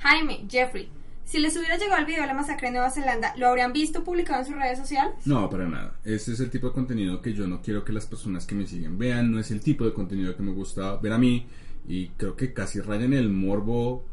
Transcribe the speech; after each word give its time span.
Jaime, 0.00 0.46
Jeffrey, 0.48 0.88
si 1.30 1.38
les 1.38 1.56
hubiera 1.56 1.76
llegado 1.76 2.00
el 2.00 2.06
video 2.06 2.22
de 2.22 2.26
la 2.26 2.34
masacre 2.34 2.66
en 2.66 2.74
Nueva 2.74 2.90
Zelanda, 2.90 3.34
¿lo 3.36 3.46
habrían 3.46 3.72
visto 3.72 4.02
publicado 4.02 4.40
en 4.40 4.46
sus 4.46 4.56
redes 4.56 4.78
sociales? 4.78 5.14
No, 5.26 5.48
para 5.48 5.68
nada. 5.68 5.94
Ese 6.04 6.32
es 6.32 6.40
el 6.40 6.50
tipo 6.50 6.66
de 6.66 6.72
contenido 6.72 7.22
que 7.22 7.32
yo 7.32 7.46
no 7.46 7.62
quiero 7.62 7.84
que 7.84 7.92
las 7.92 8.06
personas 8.06 8.46
que 8.46 8.56
me 8.56 8.66
siguen 8.66 8.98
vean. 8.98 9.30
No 9.30 9.38
es 9.38 9.52
el 9.52 9.60
tipo 9.60 9.84
de 9.84 9.92
contenido 9.92 10.36
que 10.36 10.42
me 10.42 10.50
gusta 10.50 10.96
ver 10.96 11.12
a 11.12 11.18
mí. 11.18 11.46
Y 11.86 12.08
creo 12.08 12.34
que 12.34 12.52
casi 12.52 12.80
raya 12.80 13.04
en 13.04 13.12
el 13.12 13.28
morbo 13.28 14.04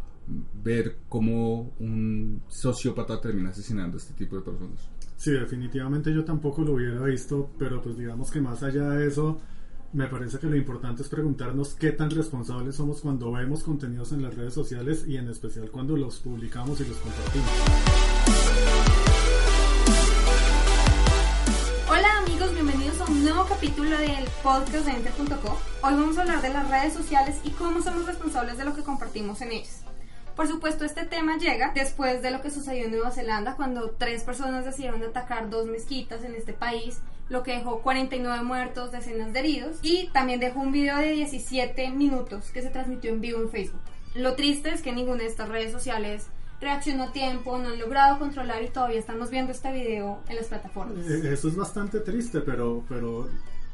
ver 0.63 0.97
cómo 1.09 1.73
un 1.79 2.43
sociópata 2.49 3.19
termina 3.19 3.49
asesinando 3.49 3.97
a 3.97 3.99
este 3.99 4.13
tipo 4.13 4.35
de 4.35 4.43
personas. 4.43 4.87
Sí, 5.15 5.31
definitivamente 5.31 6.13
yo 6.13 6.23
tampoco 6.23 6.61
lo 6.61 6.73
hubiera 6.73 7.01
visto, 7.01 7.49
pero 7.57 7.81
pues 7.81 7.97
digamos 7.97 8.29
que 8.29 8.41
más 8.41 8.61
allá 8.61 8.89
de 8.89 9.07
eso 9.07 9.41
me 9.97 10.05
parece 10.05 10.37
que 10.37 10.45
lo 10.45 10.55
importante 10.55 11.01
es 11.01 11.09
preguntarnos 11.09 11.73
qué 11.73 11.91
tan 11.91 12.11
responsables 12.11 12.75
somos 12.75 13.01
cuando 13.01 13.31
vemos 13.31 13.63
contenidos 13.63 14.11
en 14.11 14.21
las 14.21 14.35
redes 14.35 14.53
sociales 14.53 15.05
y 15.07 15.17
en 15.17 15.27
especial 15.27 15.71
cuando 15.71 15.97
los 15.97 16.19
publicamos 16.19 16.79
y 16.81 16.85
los 16.85 16.97
compartimos. 16.97 17.49
Hola 21.89 22.19
amigos, 22.19 22.53
bienvenidos 22.53 23.01
a 23.01 23.05
un 23.05 23.23
nuevo 23.23 23.45
capítulo 23.45 23.97
del 23.97 24.25
podcast 24.43 24.85
de 24.85 24.91
Enter.co. 24.91 25.57
Hoy 25.81 25.93
vamos 25.95 26.15
a 26.19 26.21
hablar 26.21 26.43
de 26.43 26.49
las 26.49 26.69
redes 26.69 26.93
sociales 26.93 27.39
y 27.43 27.49
cómo 27.49 27.81
somos 27.81 28.05
responsables 28.05 28.59
de 28.59 28.65
lo 28.65 28.75
que 28.75 28.83
compartimos 28.83 29.41
en 29.41 29.51
ellas. 29.51 29.81
Por 30.35 30.47
supuesto, 30.47 30.85
este 30.85 31.05
tema 31.05 31.39
llega 31.39 31.71
después 31.73 32.21
de 32.21 32.29
lo 32.29 32.43
que 32.43 32.51
sucedió 32.51 32.85
en 32.85 32.91
Nueva 32.91 33.09
Zelanda 33.09 33.55
cuando 33.55 33.89
tres 33.89 34.21
personas 34.21 34.63
decidieron 34.63 35.01
atacar 35.01 35.49
dos 35.49 35.65
mezquitas 35.65 36.23
en 36.23 36.35
este 36.35 36.53
país 36.53 36.99
lo 37.29 37.43
que 37.43 37.53
dejó 37.53 37.81
49 37.81 38.43
muertos, 38.43 38.91
decenas 38.91 39.33
de 39.33 39.39
heridos 39.39 39.77
y 39.81 40.09
también 40.13 40.39
dejó 40.39 40.61
un 40.61 40.71
video 40.71 40.97
de 40.97 41.11
17 41.11 41.91
minutos 41.91 42.51
que 42.51 42.61
se 42.61 42.69
transmitió 42.69 43.11
en 43.11 43.21
vivo 43.21 43.41
en 43.41 43.49
Facebook. 43.49 43.81
Lo 44.15 44.35
triste 44.35 44.69
es 44.73 44.81
que 44.81 44.91
ninguna 44.91 45.19
de 45.19 45.27
estas 45.27 45.49
redes 45.49 45.71
sociales 45.71 46.27
reaccionó 46.59 47.03
a 47.03 47.11
tiempo, 47.11 47.57
no 47.57 47.69
han 47.69 47.79
logrado 47.79 48.17
controlar 48.17 48.63
y 48.63 48.69
todavía 48.69 48.99
estamos 48.99 49.29
viendo 49.29 49.51
este 49.51 49.71
video 49.71 50.19
en 50.27 50.35
las 50.37 50.47
plataformas. 50.47 51.05
Eh, 51.07 51.33
eso 51.33 51.49
es 51.49 51.55
bastante 51.55 51.99
triste, 51.99 52.41
pero, 52.41 52.83
pero 52.89 53.29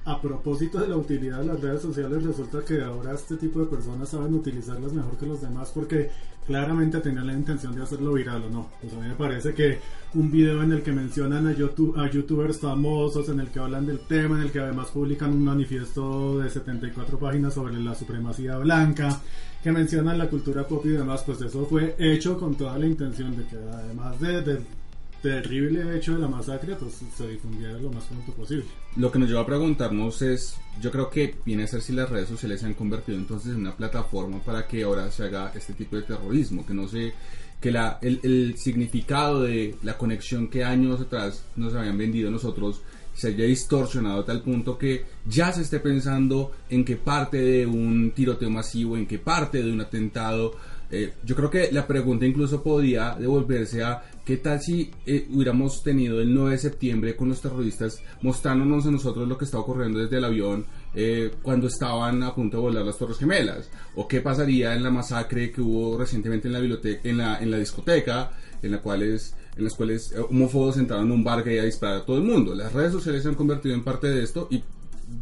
a 0.05 0.21
propósito 0.21 0.79
de 0.79 0.89
la 0.89 0.97
utilidad 0.97 1.39
de 1.39 1.45
las 1.45 1.61
redes 1.61 1.81
sociales, 1.81 2.23
resulta 2.23 2.63
que 2.65 2.81
ahora 2.81 3.13
este 3.13 3.37
tipo 3.37 3.61
de 3.61 3.67
personas 3.67 4.09
saben 4.09 4.33
utilizarlas 4.33 4.91
mejor 4.91 5.17
que 5.17 5.25
los 5.25 5.41
demás 5.41 5.71
porque 5.73 6.09
claramente 6.45 6.99
tenían 6.99 7.27
la 7.27 7.33
intención 7.33 7.73
de 7.73 7.83
hacerlo 7.83 8.13
viral 8.13 8.43
o 8.43 8.49
no. 8.49 8.69
Pues 8.81 8.93
a 8.93 8.97
mí 8.97 9.07
me 9.07 9.15
parece 9.15 9.53
que 9.53 9.79
un 10.13 10.29
video 10.29 10.61
en 10.61 10.73
el 10.73 10.81
que 10.81 10.91
mencionan 10.91 11.47
a, 11.47 11.53
YouTube, 11.53 11.97
a 11.97 12.09
youtubers 12.09 12.59
famosos, 12.59 13.29
en 13.29 13.39
el 13.39 13.47
que 13.47 13.59
hablan 13.59 13.85
del 13.85 13.99
tema, 13.99 14.37
en 14.37 14.43
el 14.43 14.51
que 14.51 14.59
además 14.59 14.89
publican 14.89 15.31
un 15.31 15.45
manifiesto 15.45 16.39
de 16.39 16.49
74 16.49 17.17
páginas 17.17 17.53
sobre 17.53 17.79
la 17.79 17.95
supremacía 17.95 18.57
blanca, 18.57 19.21
que 19.63 19.71
mencionan 19.71 20.17
la 20.17 20.29
cultura 20.29 20.67
pop 20.67 20.85
y 20.85 20.89
demás, 20.89 21.23
pues 21.25 21.39
eso 21.41 21.65
fue 21.65 21.95
hecho 21.97 22.37
con 22.37 22.55
toda 22.55 22.77
la 22.77 22.85
intención 22.85 23.37
de 23.37 23.45
que 23.45 23.55
además 23.55 24.19
de, 24.19 24.41
de 24.41 24.61
terrible 25.23 25.97
hecho 25.97 26.13
de 26.13 26.19
la 26.19 26.27
masacre 26.27 26.75
pues 26.75 27.01
se 27.17 27.27
difundiera 27.27 27.79
lo 27.79 27.89
más 27.89 28.03
pronto 28.03 28.33
posible. 28.33 28.65
Lo 28.97 29.09
que 29.11 29.17
nos 29.17 29.29
lleva 29.29 29.41
a 29.41 29.45
preguntarnos 29.45 30.21
es, 30.21 30.57
yo 30.81 30.91
creo 30.91 31.09
que 31.09 31.35
viene 31.45 31.63
a 31.63 31.67
ser 31.67 31.81
si 31.81 31.93
las 31.93 32.09
redes 32.09 32.27
sociales 32.27 32.59
se 32.59 32.67
han 32.67 32.73
convertido 32.73 33.17
entonces 33.17 33.53
en 33.53 33.61
una 33.61 33.75
plataforma 33.75 34.39
para 34.43 34.67
que 34.67 34.83
ahora 34.83 35.09
se 35.09 35.23
haga 35.23 35.51
este 35.55 35.73
tipo 35.73 35.95
de 35.95 36.03
terrorismo, 36.03 36.65
que 36.65 36.73
no 36.73 36.87
sé, 36.89 37.13
que 37.61 37.71
la, 37.71 37.99
el, 38.01 38.19
el 38.23 38.57
significado 38.57 39.43
de 39.43 39.75
la 39.81 39.97
conexión 39.97 40.49
que 40.49 40.65
años 40.65 40.99
atrás 40.99 41.45
nos 41.55 41.73
habían 41.73 41.97
vendido 41.97 42.29
nosotros 42.29 42.81
se 43.13 43.29
haya 43.29 43.45
distorsionado 43.45 44.21
a 44.21 44.25
tal 44.25 44.41
punto 44.41 44.77
que 44.77 45.05
ya 45.25 45.51
se 45.53 45.61
esté 45.61 45.79
pensando 45.79 46.51
en 46.69 46.83
qué 46.83 46.97
parte 46.97 47.37
de 47.37 47.65
un 47.65 48.11
tiroteo 48.11 48.49
masivo, 48.49 48.97
en 48.97 49.05
qué 49.05 49.19
parte 49.19 49.63
de 49.63 49.71
un 49.71 49.81
atentado 49.81 50.55
eh, 50.95 51.11
yo 51.23 51.35
creo 51.35 51.49
que 51.49 51.71
la 51.71 51.87
pregunta 51.87 52.23
incluso 52.23 52.61
podría 52.61 53.15
devolverse 53.15 53.81
a 53.81 54.03
qué 54.23 54.37
tal 54.37 54.61
si 54.61 54.91
eh, 55.07 55.27
hubiéramos 55.31 55.81
tenido 55.81 56.21
el 56.21 56.31
9 56.31 56.51
de 56.51 56.57
septiembre 56.59 57.15
con 57.15 57.29
los 57.29 57.41
terroristas 57.41 57.99
mostrándonos 58.21 58.85
a 58.85 58.91
nosotros 58.91 59.27
lo 59.27 59.35
que 59.35 59.45
está 59.45 59.57
ocurriendo 59.57 59.97
desde 59.97 60.17
el 60.17 60.25
avión 60.25 60.67
eh, 60.93 61.31
cuando 61.41 61.65
estaban 61.65 62.21
a 62.21 62.35
punto 62.35 62.57
de 62.57 62.61
volar 62.61 62.85
las 62.85 62.99
Torres 62.99 63.17
Gemelas 63.17 63.71
o 63.95 64.07
qué 64.07 64.21
pasaría 64.21 64.75
en 64.75 64.83
la 64.83 64.91
masacre 64.91 65.51
que 65.51 65.61
hubo 65.61 65.97
recientemente 65.97 66.47
en 66.47 66.53
la 66.53 66.59
biblioteca, 66.59 67.09
en 67.09 67.17
la, 67.17 67.39
en 67.39 67.49
la 67.49 67.57
discoteca, 67.57 68.31
en 68.61 68.69
la 68.69 68.77
cuales 68.77 69.35
en 69.57 69.63
las 69.63 69.73
cuales 69.73 70.13
homófobos 70.29 70.77
entraron 70.77 71.07
en 71.07 71.11
un 71.11 71.23
bar 71.23 71.43
gay 71.43 71.57
a 71.57 71.63
disparar 71.63 72.01
a 72.01 72.05
todo 72.05 72.17
el 72.17 72.23
mundo. 72.23 72.53
Las 72.53 72.71
redes 72.71 72.91
sociales 72.91 73.23
se 73.23 73.29
han 73.29 73.35
convertido 73.35 73.73
en 73.73 73.83
parte 73.83 74.09
de 74.09 74.21
esto 74.21 74.47
y 74.51 74.63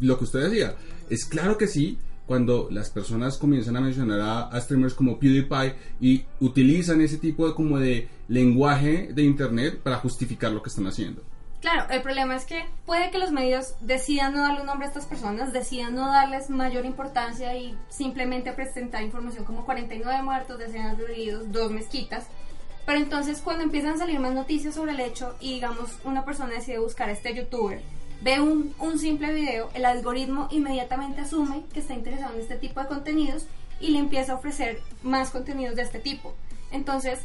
lo 0.01 0.17
que 0.17 0.25
usted 0.25 0.49
decía, 0.49 0.75
es 1.09 1.23
claro 1.23 1.57
que 1.57 1.67
sí, 1.67 1.97
cuando 2.31 2.69
las 2.71 2.89
personas 2.89 3.37
comienzan 3.37 3.75
a 3.75 3.81
mencionar 3.81 4.21
a, 4.53 4.61
streamers 4.61 4.93
como 4.93 5.19
PewDiePie 5.19 5.75
y 5.99 6.23
utilizan 6.39 7.01
ese 7.01 7.17
tipo 7.17 7.45
de 7.45 7.53
como 7.53 7.77
de 7.77 8.07
lenguaje 8.29 9.09
de 9.11 9.23
internet 9.23 9.81
para 9.83 9.97
justificar 9.97 10.49
lo 10.49 10.63
que 10.63 10.69
están 10.69 10.87
haciendo. 10.87 11.21
Claro, 11.59 11.89
el 11.89 12.01
problema 12.01 12.37
es 12.37 12.45
que 12.45 12.63
puede 12.85 13.11
que 13.11 13.17
los 13.17 13.33
medios 13.33 13.75
decidan 13.81 14.33
no 14.33 14.43
darle 14.43 14.61
un 14.61 14.67
nombre 14.67 14.85
a 14.85 14.87
estas 14.87 15.07
personas, 15.07 15.51
decidan 15.51 15.93
no 15.93 16.07
darles 16.07 16.49
mayor 16.49 16.85
importancia 16.85 17.53
y 17.57 17.77
simplemente 17.89 18.53
presentar 18.53 19.03
información 19.03 19.43
como 19.43 19.65
49 19.65 20.23
muertos, 20.23 20.57
decenas 20.57 20.97
de 20.97 21.03
heridos, 21.03 21.51
dos 21.51 21.69
mezquitas. 21.69 22.27
Pero 22.85 22.97
entonces 22.97 23.41
cuando 23.41 23.65
empiezan 23.65 23.95
a 23.95 23.97
salir 23.97 24.21
más 24.21 24.33
noticias 24.33 24.75
sobre 24.75 24.93
el 24.93 25.01
hecho 25.01 25.35
y 25.41 25.55
digamos 25.55 25.97
una 26.05 26.23
persona 26.23 26.53
decide 26.53 26.79
buscar 26.79 27.09
a 27.09 27.11
este 27.11 27.35
youtuber 27.35 27.81
ve 28.21 28.39
un, 28.39 28.73
un 28.79 28.99
simple 28.99 29.33
video, 29.33 29.69
el 29.73 29.85
algoritmo 29.85 30.47
inmediatamente 30.51 31.21
asume 31.21 31.63
que 31.73 31.79
está 31.79 31.93
interesado 31.93 32.33
en 32.35 32.41
este 32.41 32.55
tipo 32.55 32.79
de 32.79 32.87
contenidos 32.87 33.45
y 33.79 33.89
le 33.89 33.99
empieza 33.99 34.33
a 34.33 34.35
ofrecer 34.35 34.79
más 35.03 35.31
contenidos 35.31 35.75
de 35.75 35.81
este 35.81 35.99
tipo. 35.99 36.33
Entonces, 36.71 37.19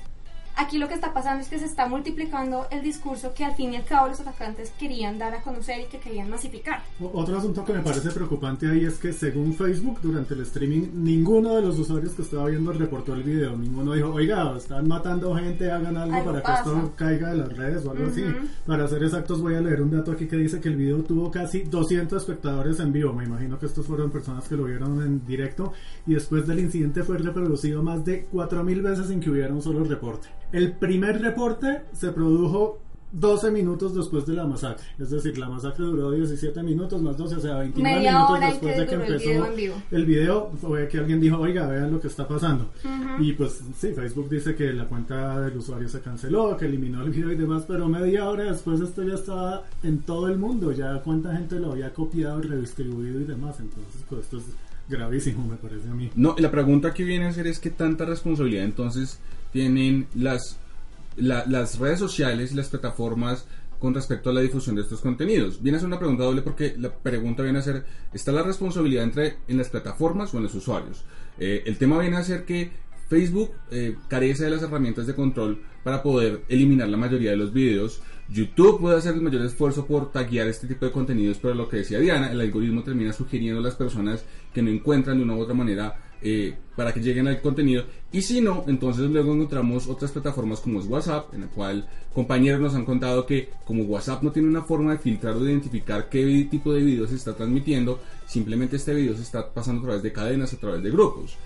Aquí 0.58 0.78
lo 0.78 0.88
que 0.88 0.94
está 0.94 1.12
pasando 1.12 1.42
es 1.42 1.48
que 1.50 1.58
se 1.58 1.66
está 1.66 1.86
multiplicando 1.86 2.66
el 2.70 2.82
discurso 2.82 3.34
que 3.34 3.44
al 3.44 3.54
fin 3.54 3.74
y 3.74 3.76
al 3.76 3.84
cabo 3.84 4.08
los 4.08 4.20
atacantes 4.20 4.72
querían 4.78 5.18
dar 5.18 5.34
a 5.34 5.42
conocer 5.42 5.82
y 5.82 5.84
que 5.84 5.98
querían 5.98 6.30
masificar. 6.30 6.82
Otro 6.98 7.36
asunto 7.36 7.62
que 7.62 7.74
me 7.74 7.80
parece 7.80 8.10
preocupante 8.10 8.66
ahí 8.66 8.86
es 8.86 8.98
que 8.98 9.12
según 9.12 9.52
Facebook 9.52 10.00
durante 10.00 10.32
el 10.32 10.40
streaming 10.40 10.88
ninguno 10.94 11.56
de 11.56 11.60
los 11.60 11.78
usuarios 11.78 12.14
que 12.14 12.22
estaba 12.22 12.46
viendo 12.46 12.72
reportó 12.72 13.12
el 13.12 13.22
video, 13.22 13.54
ninguno 13.54 13.92
dijo, 13.92 14.08
oiga, 14.14 14.56
están 14.56 14.88
matando 14.88 15.34
gente, 15.34 15.70
hagan 15.70 15.94
algo, 15.98 16.24
para 16.24 16.42
que 16.42 16.52
esto 16.52 16.92
caiga 16.96 17.32
de 17.32 17.36
las 17.36 17.54
redes 17.54 17.84
o 17.84 17.90
algo 17.90 18.06
así. 18.06 18.24
Para 18.64 18.88
ser 18.88 19.04
exactos 19.04 19.42
voy 19.42 19.56
a 19.56 19.60
leer 19.60 19.82
un 19.82 19.90
dato 19.90 20.12
aquí 20.12 20.26
que 20.26 20.36
dice 20.36 20.58
que 20.58 20.68
el 20.68 20.76
video 20.76 21.02
tuvo 21.02 21.30
casi 21.30 21.64
200 21.64 22.18
espectadores 22.18 22.80
en 22.80 22.92
vivo, 22.92 23.12
me 23.12 23.24
imagino 23.24 23.58
que 23.58 23.66
estos 23.66 23.86
fueron 23.86 24.10
personas 24.10 24.48
que 24.48 24.56
lo 24.56 24.64
vieron 24.64 25.02
en 25.02 25.26
directo 25.26 25.74
y 26.06 26.14
después 26.14 26.46
del 26.46 26.60
incidente 26.60 27.02
fue 27.02 27.18
reproducido 27.18 27.82
más 27.82 28.06
de 28.06 28.26
4.000 28.32 28.82
veces 28.82 29.08
sin 29.08 29.20
que 29.20 29.28
hubiera 29.28 29.52
un 29.52 29.60
solo 29.60 29.84
reporte. 29.84 30.28
El 30.52 30.72
primer 30.72 31.20
reporte 31.20 31.82
se 31.92 32.12
produjo 32.12 32.80
12 33.12 33.50
minutos 33.50 33.94
después 33.94 34.26
de 34.26 34.34
la 34.34 34.46
masacre. 34.46 34.84
Es 34.98 35.10
decir, 35.10 35.38
la 35.38 35.48
masacre 35.48 35.84
duró 35.84 36.10
17 36.10 36.62
minutos 36.62 37.00
más 37.00 37.16
12, 37.16 37.36
o 37.36 37.40
sea, 37.40 37.58
29 37.58 38.00
minutos 38.00 38.40
después 38.40 38.76
de 38.76 38.86
que 38.86 38.94
empezó 38.94 39.46
el 39.90 40.04
video, 40.04 40.50
fue 40.60 40.88
que 40.88 40.98
alguien 40.98 41.20
dijo, 41.20 41.38
oiga, 41.38 41.66
vean 41.66 41.92
lo 41.92 42.00
que 42.00 42.08
está 42.08 42.26
pasando. 42.28 42.70
Y 43.18 43.32
pues 43.32 43.62
sí, 43.78 43.92
Facebook 43.92 44.28
dice 44.28 44.54
que 44.54 44.72
la 44.72 44.84
cuenta 44.84 45.40
del 45.40 45.56
usuario 45.56 45.88
se 45.88 46.00
canceló, 46.00 46.56
que 46.56 46.66
eliminó 46.66 47.02
el 47.02 47.10
video 47.10 47.32
y 47.32 47.36
demás, 47.36 47.64
pero 47.66 47.88
media 47.88 48.28
hora 48.28 48.44
después 48.44 48.80
esto 48.80 49.02
ya 49.02 49.14
estaba 49.14 49.62
en 49.82 50.00
todo 50.00 50.28
el 50.28 50.36
mundo, 50.36 50.72
ya 50.72 51.00
cuánta 51.02 51.34
gente 51.36 51.58
lo 51.58 51.72
había 51.72 51.92
copiado, 51.94 52.40
redistribuido 52.42 53.20
y 53.20 53.24
demás. 53.24 53.60
Entonces, 53.60 54.02
pues 54.08 54.22
esto 54.22 54.38
es 54.38 54.44
gravísimo, 54.88 55.46
me 55.46 55.56
parece 55.56 55.88
a 55.88 55.94
mí. 55.94 56.10
No, 56.14 56.34
la 56.38 56.50
pregunta 56.50 56.94
que 56.94 57.04
viene 57.04 57.26
a 57.26 57.32
ser 57.32 57.46
es 57.46 57.58
qué 57.58 57.70
tanta 57.70 58.04
responsabilidad 58.04 58.64
entonces 58.64 59.18
tienen 59.52 60.06
las, 60.14 60.58
las 61.16 61.78
redes 61.78 61.98
sociales 61.98 62.52
y 62.52 62.54
las 62.54 62.68
plataformas 62.68 63.46
con 63.78 63.94
respecto 63.94 64.30
a 64.30 64.32
la 64.32 64.40
difusión 64.40 64.76
de 64.76 64.82
estos 64.82 65.00
contenidos. 65.00 65.62
Viene 65.62 65.76
a 65.76 65.80
ser 65.80 65.88
una 65.88 65.98
pregunta 65.98 66.24
doble 66.24 66.42
porque 66.42 66.74
la 66.78 66.92
pregunta 66.92 67.42
viene 67.42 67.58
a 67.58 67.62
ser, 67.62 67.84
¿está 68.12 68.32
la 68.32 68.42
responsabilidad 68.42 69.04
entre 69.04 69.36
en 69.48 69.58
las 69.58 69.68
plataformas 69.68 70.32
o 70.34 70.38
en 70.38 70.44
los 70.44 70.54
usuarios? 70.54 71.04
Eh, 71.38 71.62
el 71.66 71.76
tema 71.76 71.98
viene 71.98 72.16
a 72.16 72.24
ser 72.24 72.44
que 72.44 72.70
Facebook 73.08 73.52
eh, 73.70 73.96
carece 74.08 74.44
de 74.44 74.50
las 74.50 74.62
herramientas 74.62 75.06
de 75.06 75.14
control 75.14 75.62
para 75.84 76.02
poder 76.02 76.42
eliminar 76.48 76.88
la 76.88 76.96
mayoría 76.96 77.30
de 77.30 77.36
los 77.36 77.52
videos. 77.52 78.00
YouTube 78.28 78.80
puede 78.80 78.98
hacer 78.98 79.14
el 79.14 79.22
mayor 79.22 79.42
esfuerzo 79.42 79.86
por 79.86 80.10
taguear 80.10 80.48
este 80.48 80.66
tipo 80.66 80.84
de 80.84 80.92
contenidos, 80.92 81.38
pero 81.40 81.54
lo 81.54 81.68
que 81.68 81.78
decía 81.78 81.98
Diana, 81.98 82.32
el 82.32 82.40
algoritmo 82.40 82.82
termina 82.82 83.12
sugiriendo 83.12 83.60
a 83.60 83.62
las 83.62 83.74
personas 83.74 84.24
que 84.52 84.62
no 84.62 84.70
encuentran 84.70 85.18
de 85.18 85.24
una 85.24 85.34
u 85.34 85.40
otra 85.40 85.54
manera 85.54 85.96
eh, 86.22 86.56
para 86.74 86.92
que 86.92 87.00
lleguen 87.00 87.28
al 87.28 87.40
contenido. 87.40 87.84
Y 88.10 88.22
si 88.22 88.40
no, 88.40 88.64
entonces 88.66 89.08
luego 89.10 89.34
encontramos 89.34 89.86
otras 89.86 90.10
plataformas 90.10 90.60
como 90.60 90.80
es 90.80 90.86
WhatsApp, 90.86 91.32
en 91.34 91.42
la 91.42 91.46
cual 91.46 91.88
compañeros 92.14 92.60
nos 92.60 92.74
han 92.74 92.84
contado 92.84 93.26
que 93.26 93.50
como 93.64 93.84
WhatsApp 93.84 94.22
no 94.22 94.32
tiene 94.32 94.48
una 94.48 94.62
forma 94.62 94.92
de 94.92 94.98
filtrar 94.98 95.34
o 95.34 95.40
de 95.40 95.52
identificar 95.52 96.08
qué 96.08 96.48
tipo 96.50 96.72
de 96.72 96.82
video 96.82 97.06
se 97.06 97.16
está 97.16 97.34
transmitiendo, 97.34 98.00
simplemente 98.26 98.76
este 98.76 98.94
video 98.94 99.14
se 99.14 99.22
está 99.22 99.52
pasando 99.52 99.82
a 99.82 99.84
través 99.84 100.02
de 100.02 100.12
cadenas, 100.12 100.52
a 100.52 100.56
través 100.56 100.82
de 100.82 100.90
grupos. 100.90 101.36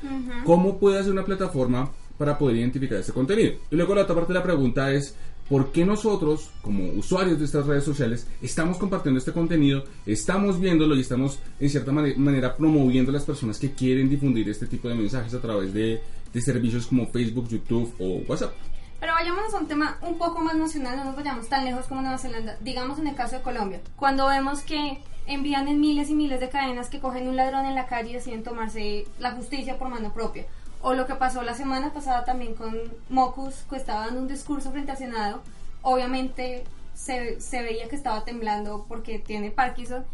¿Cómo 0.45 0.79
puede 0.79 0.99
hacer 0.99 1.13
una 1.13 1.25
plataforma 1.25 1.91
para 2.17 2.39
poder 2.39 2.57
identificar 2.57 2.99
este 2.99 3.13
contenido? 3.13 3.55
Y 3.71 3.77
luego 3.77 3.95
la 3.95 4.03
otra 4.03 4.15
parte 4.15 4.33
de 4.33 4.39
la 4.39 4.45
pregunta 4.45 4.93
es, 4.93 5.17
¿por 5.51 5.73
qué 5.73 5.85
nosotros, 5.85 6.49
como 6.63 6.85
usuarios 6.93 7.41
de 7.41 7.45
estas 7.45 7.67
redes 7.67 7.83
sociales, 7.83 8.29
estamos 8.41 8.79
compartiendo 8.79 9.19
este 9.19 9.33
contenido, 9.33 9.83
estamos 10.07 10.61
viéndolo 10.61 10.95
y 10.95 11.01
estamos 11.01 11.41
en 11.59 11.69
cierta 11.69 11.91
manera 11.91 12.57
promoviendo 12.57 13.11
a 13.11 13.15
las 13.15 13.25
personas 13.25 13.59
que 13.59 13.73
quieren 13.73 14.09
difundir 14.09 14.49
este 14.49 14.69
tipo 14.69 14.89
de 14.89 14.95
mensajes 14.95 15.35
a 15.35 15.41
través 15.41 15.75
de, 15.75 16.01
servicios 16.41 16.87
como 16.87 17.09
Facebook, 17.09 17.49
YouTube 17.49 17.93
o 17.99 18.23
WhatsApp? 18.29 18.53
Pero 19.01 19.13
vayámonos 19.13 19.53
a 19.53 19.59
un 19.59 19.67
tema 19.67 19.99
un 20.03 20.17
poco 20.19 20.41
más 20.41 20.55
nacional, 20.55 20.97
no 20.97 21.05
nos 21.07 21.17
vayamos 21.17 21.49
tan 21.49 21.65
lejos 21.65 21.87
como 21.87 22.01
Nueva 22.03 22.19
Zelanda. 22.19 22.57
Digamos 22.61 23.01
en 23.01 23.09
el 23.09 23.17
caso 23.17 23.37
de 23.37 23.43
Colombia, 23.43 23.81
cuando 23.97 24.29
vemos 24.29 24.61
que 24.61 24.99
envían 25.27 25.67
en 25.67 25.81
miles 25.81 26.11
y 26.11 26.15
miles 26.15 26.39
de 26.39 26.49
cadenas 26.49 26.89
que 26.89 27.01
cogen 27.01 27.27
un 27.27 27.35
ladrón 27.35 27.67
en 27.67 27.75
la 27.75 27.87
calle 27.87 28.11
y 28.11 28.13
deciden 28.13 28.45
tomarse 28.45 29.07
la 29.19 29.33
justicia 29.33 29.79
por 29.79 29.89
mano 29.89 30.13
propia 30.15 30.47
o 30.83 30.95
lo 30.95 31.07
que 31.07 31.15
pasó 31.15 31.43
la 31.43 31.55
semana 31.55 31.93
pasada 31.93 32.25
también 32.25 32.55
con 32.55 32.75
Mocus, 33.09 33.65
que 33.69 33.77
estaba 33.77 34.07
dando 34.07 34.21
un 34.21 34.29
discurso 34.29 34.71
frente 34.71 34.93
al 34.93 34.99
Senado. 34.99 35.43
Obviamente 35.83 36.65
se, 36.95 37.41
se 37.41 37.63
veía 37.63 37.89
que 37.89 37.97
estaba 37.97 38.25
temblando 38.25 38.87
porque 38.89 39.19
tiene 39.19 39.51
Parkinson. 39.51 40.05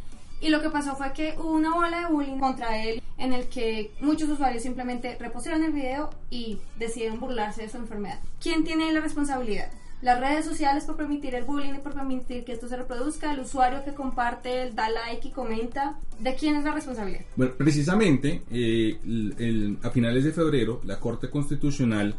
Y 0.40 0.50
lo 0.50 0.60
que 0.60 0.70
pasó 0.70 0.96
fue 0.96 1.12
que 1.12 1.34
hubo 1.38 1.50
una 1.50 1.74
bola 1.74 2.00
de 2.00 2.06
bullying 2.06 2.38
contra 2.38 2.82
él 2.82 3.02
en 3.16 3.32
el 3.32 3.48
que 3.48 3.90
muchos 4.00 4.28
usuarios 4.28 4.62
simplemente 4.62 5.16
repusieron 5.18 5.64
el 5.64 5.72
video 5.72 6.10
y 6.30 6.58
decidieron 6.76 7.20
burlarse 7.20 7.62
de 7.62 7.68
su 7.68 7.78
enfermedad. 7.78 8.18
¿Quién 8.40 8.64
tiene 8.64 8.92
la 8.92 9.00
responsabilidad? 9.00 9.70
Las 10.06 10.20
redes 10.20 10.44
sociales 10.44 10.85
por 10.85 10.97
permitir 10.97 11.35
el 11.35 11.43
bullying 11.43 11.75
y 11.75 11.79
por 11.79 11.93
permitir 11.93 12.44
que 12.44 12.53
esto 12.53 12.69
se 12.69 12.76
reproduzca, 12.76 13.32
el 13.32 13.41
usuario 13.41 13.85
que 13.85 13.93
comparte, 13.93 14.70
da 14.70 14.88
like 14.88 15.26
y 15.26 15.31
comenta, 15.32 15.99
¿de 16.20 16.37
quién 16.37 16.55
es 16.55 16.62
la 16.62 16.73
responsabilidad? 16.73 17.23
Bueno, 17.35 17.55
precisamente 17.58 18.44
eh, 18.49 19.76
a 19.82 19.91
finales 19.91 20.23
de 20.23 20.31
febrero 20.31 20.81
la 20.85 21.00
Corte 21.00 21.29
Constitucional 21.29 22.14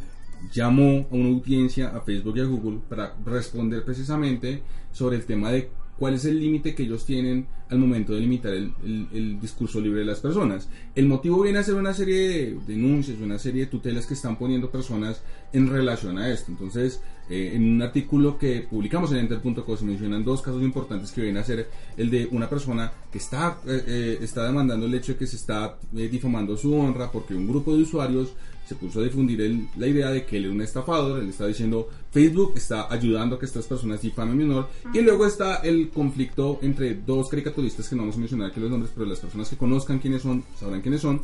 llamó 0.51 1.07
a 1.09 1.15
una 1.15 1.29
audiencia 1.29 1.95
a 1.95 2.01
Facebook 2.01 2.35
y 2.35 2.41
a 2.41 2.43
Google 2.43 2.79
para 2.89 3.15
responder 3.25 3.85
precisamente 3.85 4.63
sobre 4.91 5.15
el 5.15 5.25
tema 5.25 5.49
de 5.49 5.69
cuál 5.97 6.15
es 6.15 6.25
el 6.25 6.41
límite 6.41 6.75
que 6.75 6.83
ellos 6.83 7.05
tienen 7.05 7.47
al 7.69 7.79
momento 7.79 8.13
de 8.13 8.19
limitar 8.19 8.53
el, 8.53 9.39
discurso 9.39 9.79
libre 9.79 10.01
de 10.01 10.05
las 10.05 10.19
personas. 10.19 10.69
El 10.93 11.07
motivo 11.07 11.41
viene 11.41 11.59
a 11.59 11.63
ser 11.63 11.75
una 11.75 11.93
serie 11.93 12.27
de 12.27 12.59
denuncias, 12.67 13.17
una 13.19 13.39
serie 13.39 13.61
de 13.61 13.67
tutelas 13.67 14.05
que 14.05 14.13
están 14.13 14.37
poniendo 14.37 14.69
personas 14.69 15.21
en 15.53 15.69
relación 15.69 16.17
a 16.17 16.29
esto. 16.29 16.51
Entonces, 16.51 17.01
eh, 17.29 17.51
en 17.55 17.75
un 17.75 17.81
artículo 17.81 18.37
que 18.37 18.65
publicamos 18.69 19.11
en 19.11 19.17
enter.co 19.17 19.75
se 19.75 19.83
mencionan 19.83 20.23
dos 20.23 20.41
casos 20.41 20.61
importantes 20.61 21.11
que 21.11 21.21
vienen 21.21 21.41
a 21.41 21.45
ser 21.45 21.69
el 21.97 22.09
de 22.09 22.27
una 22.31 22.49
persona 22.49 22.91
que 23.11 23.17
está, 23.17 23.59
eh, 23.65 23.83
eh, 23.85 24.17
está 24.21 24.45
demandando 24.45 24.85
el 24.85 24.93
hecho 24.93 25.13
de 25.13 25.19
que 25.19 25.27
se 25.27 25.35
está 25.35 25.77
difamando 25.91 26.55
su 26.55 26.73
honra 26.73 27.11
porque 27.11 27.33
un 27.33 27.47
grupo 27.47 27.75
de 27.75 27.83
usuarios 27.83 28.33
se 28.65 28.75
puso 28.75 28.99
a 28.99 29.03
difundir 29.03 29.67
la 29.77 29.87
idea 29.87 30.09
de 30.09 30.25
que 30.25 30.37
él 30.37 30.45
era 30.45 30.53
un 30.53 30.61
estafador, 30.61 31.21
él 31.21 31.29
está 31.29 31.47
diciendo 31.47 31.89
Facebook 32.11 32.53
está 32.55 32.91
ayudando 32.91 33.35
a 33.35 33.39
que 33.39 33.45
estas 33.45 33.65
personas 33.65 34.01
difamen 34.01 34.37
mi 34.37 34.43
honor 34.43 34.69
y 34.93 35.01
luego 35.01 35.25
está 35.25 35.57
el 35.57 35.89
conflicto 35.89 36.59
entre 36.61 36.95
dos 36.95 37.29
caricaturistas 37.29 37.89
que 37.89 37.95
no 37.95 38.03
vamos 38.03 38.15
a 38.15 38.19
mencionar 38.19 38.51
aquí 38.51 38.59
los 38.59 38.69
nombres, 38.69 38.91
pero 38.93 39.05
las 39.05 39.19
personas 39.19 39.49
que 39.49 39.57
conozcan 39.57 39.99
quiénes 39.99 40.21
son 40.21 40.43
sabrán 40.57 40.81
quiénes 40.81 41.01
son. 41.01 41.21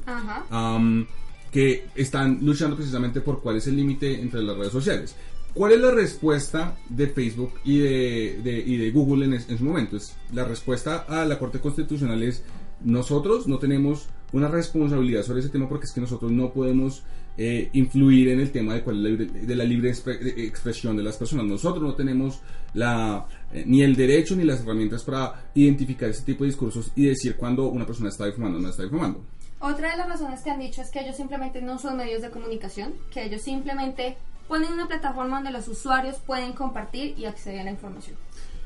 que 1.52 1.86
están 1.94 2.40
luchando 2.42 2.76
precisamente 2.76 3.22
por 3.22 3.40
cuál 3.40 3.58
es 3.58 3.68
el 3.68 3.78
límite 3.78 4.20
entre 4.20 4.42
las 4.42 4.58
redes 4.58 4.72
sociales. 4.72 5.16
¿Cuál 5.54 5.74
es 5.74 5.82
la 5.82 5.92
respuesta 5.92 6.76
de 6.90 7.08
Facebook 7.08 7.54
y 7.64 7.78
de, 7.78 8.64
y 8.66 8.78
de 8.78 8.92
Google 8.92 9.26
en, 9.26 9.58
su 9.58 9.64
momento? 9.64 9.98
Es, 9.98 10.16
la 10.34 10.46
respuesta 10.46 11.06
a 11.08 11.26
la 11.26 11.38
Corte 11.38 11.60
Constitucional 11.60 12.24
es 12.24 12.44
nosotros 12.84 13.48
no 13.48 13.60
tenemos 13.60 14.10
una 14.32 14.48
responsabilidad 14.48 15.22
sobre 15.22 15.42
ese 15.42 15.50
tema 15.50 15.70
porque 15.70 15.86
es 15.86 15.92
que 15.92 16.02
nosotros 16.02 16.32
no 16.32 16.52
podemos 16.52 17.04
eh, 17.38 17.70
influir 17.74 18.30
en 18.30 18.40
el 18.40 18.52
tema 18.52 18.74
de, 18.74 18.84
cuál 18.84 19.06
es 19.06 19.48
de 19.48 19.56
la 19.56 19.64
libre 19.64 19.92
expresión 19.92 20.98
de 20.98 21.04
las 21.04 21.18
personas. 21.18 21.46
Nosotros 21.46 21.84
no 21.84 21.94
tenemos 21.94 22.42
la, 22.74 23.28
eh, 23.52 23.64
ni 23.68 23.84
el 23.84 23.96
derecho 23.96 24.36
ni 24.36 24.44
las 24.44 24.62
herramientas 24.62 25.04
para 25.04 25.50
identificar 25.54 26.10
ese 26.10 26.24
tipo 26.24 26.44
de 26.44 26.50
discursos 26.50 26.92
y 26.96 27.06
decir 27.06 27.36
cuando 27.36 27.68
una 27.68 27.86
persona 27.86 28.10
está 28.10 28.26
difamando 28.26 28.58
o 28.58 28.62
no 28.62 28.70
está 28.70 28.84
difamando. 28.84 29.24
Otra 29.60 29.92
de 29.92 29.98
las 29.98 30.10
razones 30.10 30.42
que 30.42 30.50
han 30.50 30.60
dicho 30.60 30.82
es 30.82 30.90
que 30.90 31.00
ellos 31.00 31.16
simplemente 31.16 31.62
no 31.62 31.78
son 31.78 31.96
medios 31.96 32.22
de 32.22 32.32
comunicación, 32.32 32.96
que 33.12 33.24
ellos 33.24 33.44
simplemente 33.44 34.18
ponen 34.48 34.74
una 34.74 34.88
plataforma 34.88 35.38
donde 35.38 35.52
los 35.52 35.68
usuarios 35.68 36.18
pueden 36.18 36.54
compartir 36.54 37.18
y 37.18 37.26
acceder 37.26 37.62
a 37.62 37.64
la 37.66 37.72
información. 37.72 38.16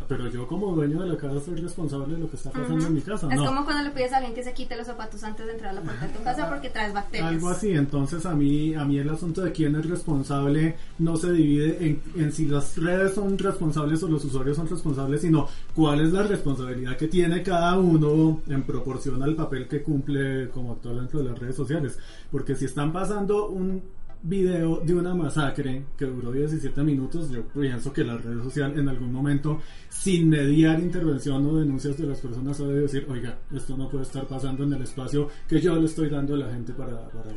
Pero 0.08 0.30
yo 0.30 0.48
como 0.48 0.74
dueño 0.74 1.02
de 1.02 1.08
la 1.08 1.18
casa 1.18 1.42
soy 1.42 1.56
responsable 1.56 2.14
de 2.14 2.22
lo 2.22 2.30
que 2.30 2.38
está 2.38 2.50
pasando 2.50 2.86
en 2.86 2.94
mi 2.94 3.02
casa. 3.02 3.28
Es 3.30 3.40
como 3.42 3.66
cuando 3.66 3.84
le 3.84 3.90
pides 3.90 4.14
a 4.14 4.18
alguien 4.18 4.34
que 4.34 4.44
se 4.44 4.54
quite 4.54 4.78
los 4.78 4.88
zapatos 4.88 5.22
antes 5.24 5.46
de 5.46 5.52
entrar 5.54 5.72
a 5.72 5.74
la 5.74 5.82
puerta 5.82 6.08
de 6.08 6.14
tu 6.14 6.24
casa 6.24 6.50
porque 6.50 6.70
traes 6.70 6.94
bacterias. 6.94 7.28
Algo 7.28 7.50
así, 7.50 7.72
entonces 7.72 8.26
a 8.26 8.34
mí, 8.34 8.74
a 8.74 8.86
mí 8.86 9.00
el 9.00 9.10
asunto 9.10 9.42
de 9.42 9.52
quién 9.52 9.76
es 9.76 9.86
responsable 9.86 10.76
no 11.00 11.18
se 11.18 11.34
divide 11.34 11.86
en, 11.86 12.02
en 12.16 12.32
si 12.32 12.46
las 12.46 12.78
redes 12.78 13.16
son 13.16 13.38
responsables 13.38 14.02
o 14.04 14.08
los 14.08 14.24
usuarios 14.24 14.56
son 14.56 14.70
responsables, 14.70 15.22
sino 15.22 15.50
cuál 15.76 16.00
es 16.00 16.14
la 16.14 16.24
responsabilidad 16.24 16.96
que 16.96 17.08
tiene 17.08 17.44
cada 17.44 17.78
uno 17.78 18.42
en 18.48 18.64
proporción 18.64 19.22
al 19.24 19.36
papel 19.36 19.68
que 19.68 19.84
cumple 19.84 20.50
como 20.50 20.74
actor 20.74 20.96
dentro 20.96 21.20
de 21.20 21.32
las 21.32 21.40
redes 21.40 21.56
sociales. 21.56 21.98
Porque 22.32 22.56
si 22.56 22.66
están 22.66 22.94
pasando 22.94 23.50
un 23.50 23.82
video 24.24 24.82
de 24.84 24.94
una 24.94 25.14
masacre 25.14 25.86
que 25.98 26.06
duró 26.06 26.32
17 26.32 26.84
minutos, 26.84 27.30
yo 27.30 27.44
pienso 27.48 27.94
que 27.94 28.04
la 28.04 28.18
red 28.18 28.42
social 28.44 28.78
en 28.78 28.90
algún 28.90 29.12
momento, 29.12 29.62
sin 29.90 30.30
mediar 30.30 30.80
intervención 30.80 31.46
o 31.46 31.58
denuncias 31.58 31.98
de 31.98 32.08
las 32.08 32.20
personas, 32.20 32.60
ha 32.60 32.68
de 32.68 32.82
decir, 32.82 33.06
oiga, 33.10 33.38
esto 33.54 33.78
no 33.78 33.90
puede 33.90 34.04
estar 34.04 34.26
pasando 34.28 34.64
en 34.64 34.74
el 34.74 34.82
espacio 34.82 35.30
que 35.48 35.60
yo 35.60 35.76
le 35.76 35.86
estoy 35.86 36.10
dando 36.10 36.36
a 36.36 36.38
la 36.38 36.52
gente 36.52 36.74
para, 36.74 37.10
para, 37.10 37.32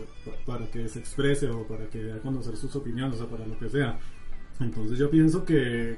para 0.46 0.70
que 0.70 0.88
se 0.88 0.98
exprese 0.98 1.48
o 1.48 1.66
para 1.66 1.86
que 1.88 2.02
dé 2.02 2.12
a 2.12 2.18
conocer 2.18 2.56
sus 2.56 2.74
opiniones 2.76 3.20
o 3.20 3.26
para 3.26 3.46
lo 3.46 3.58
que 3.58 3.68
sea. 3.68 3.98
Entonces 4.60 4.98
yo 4.98 5.10
pienso 5.10 5.44
que, 5.44 5.96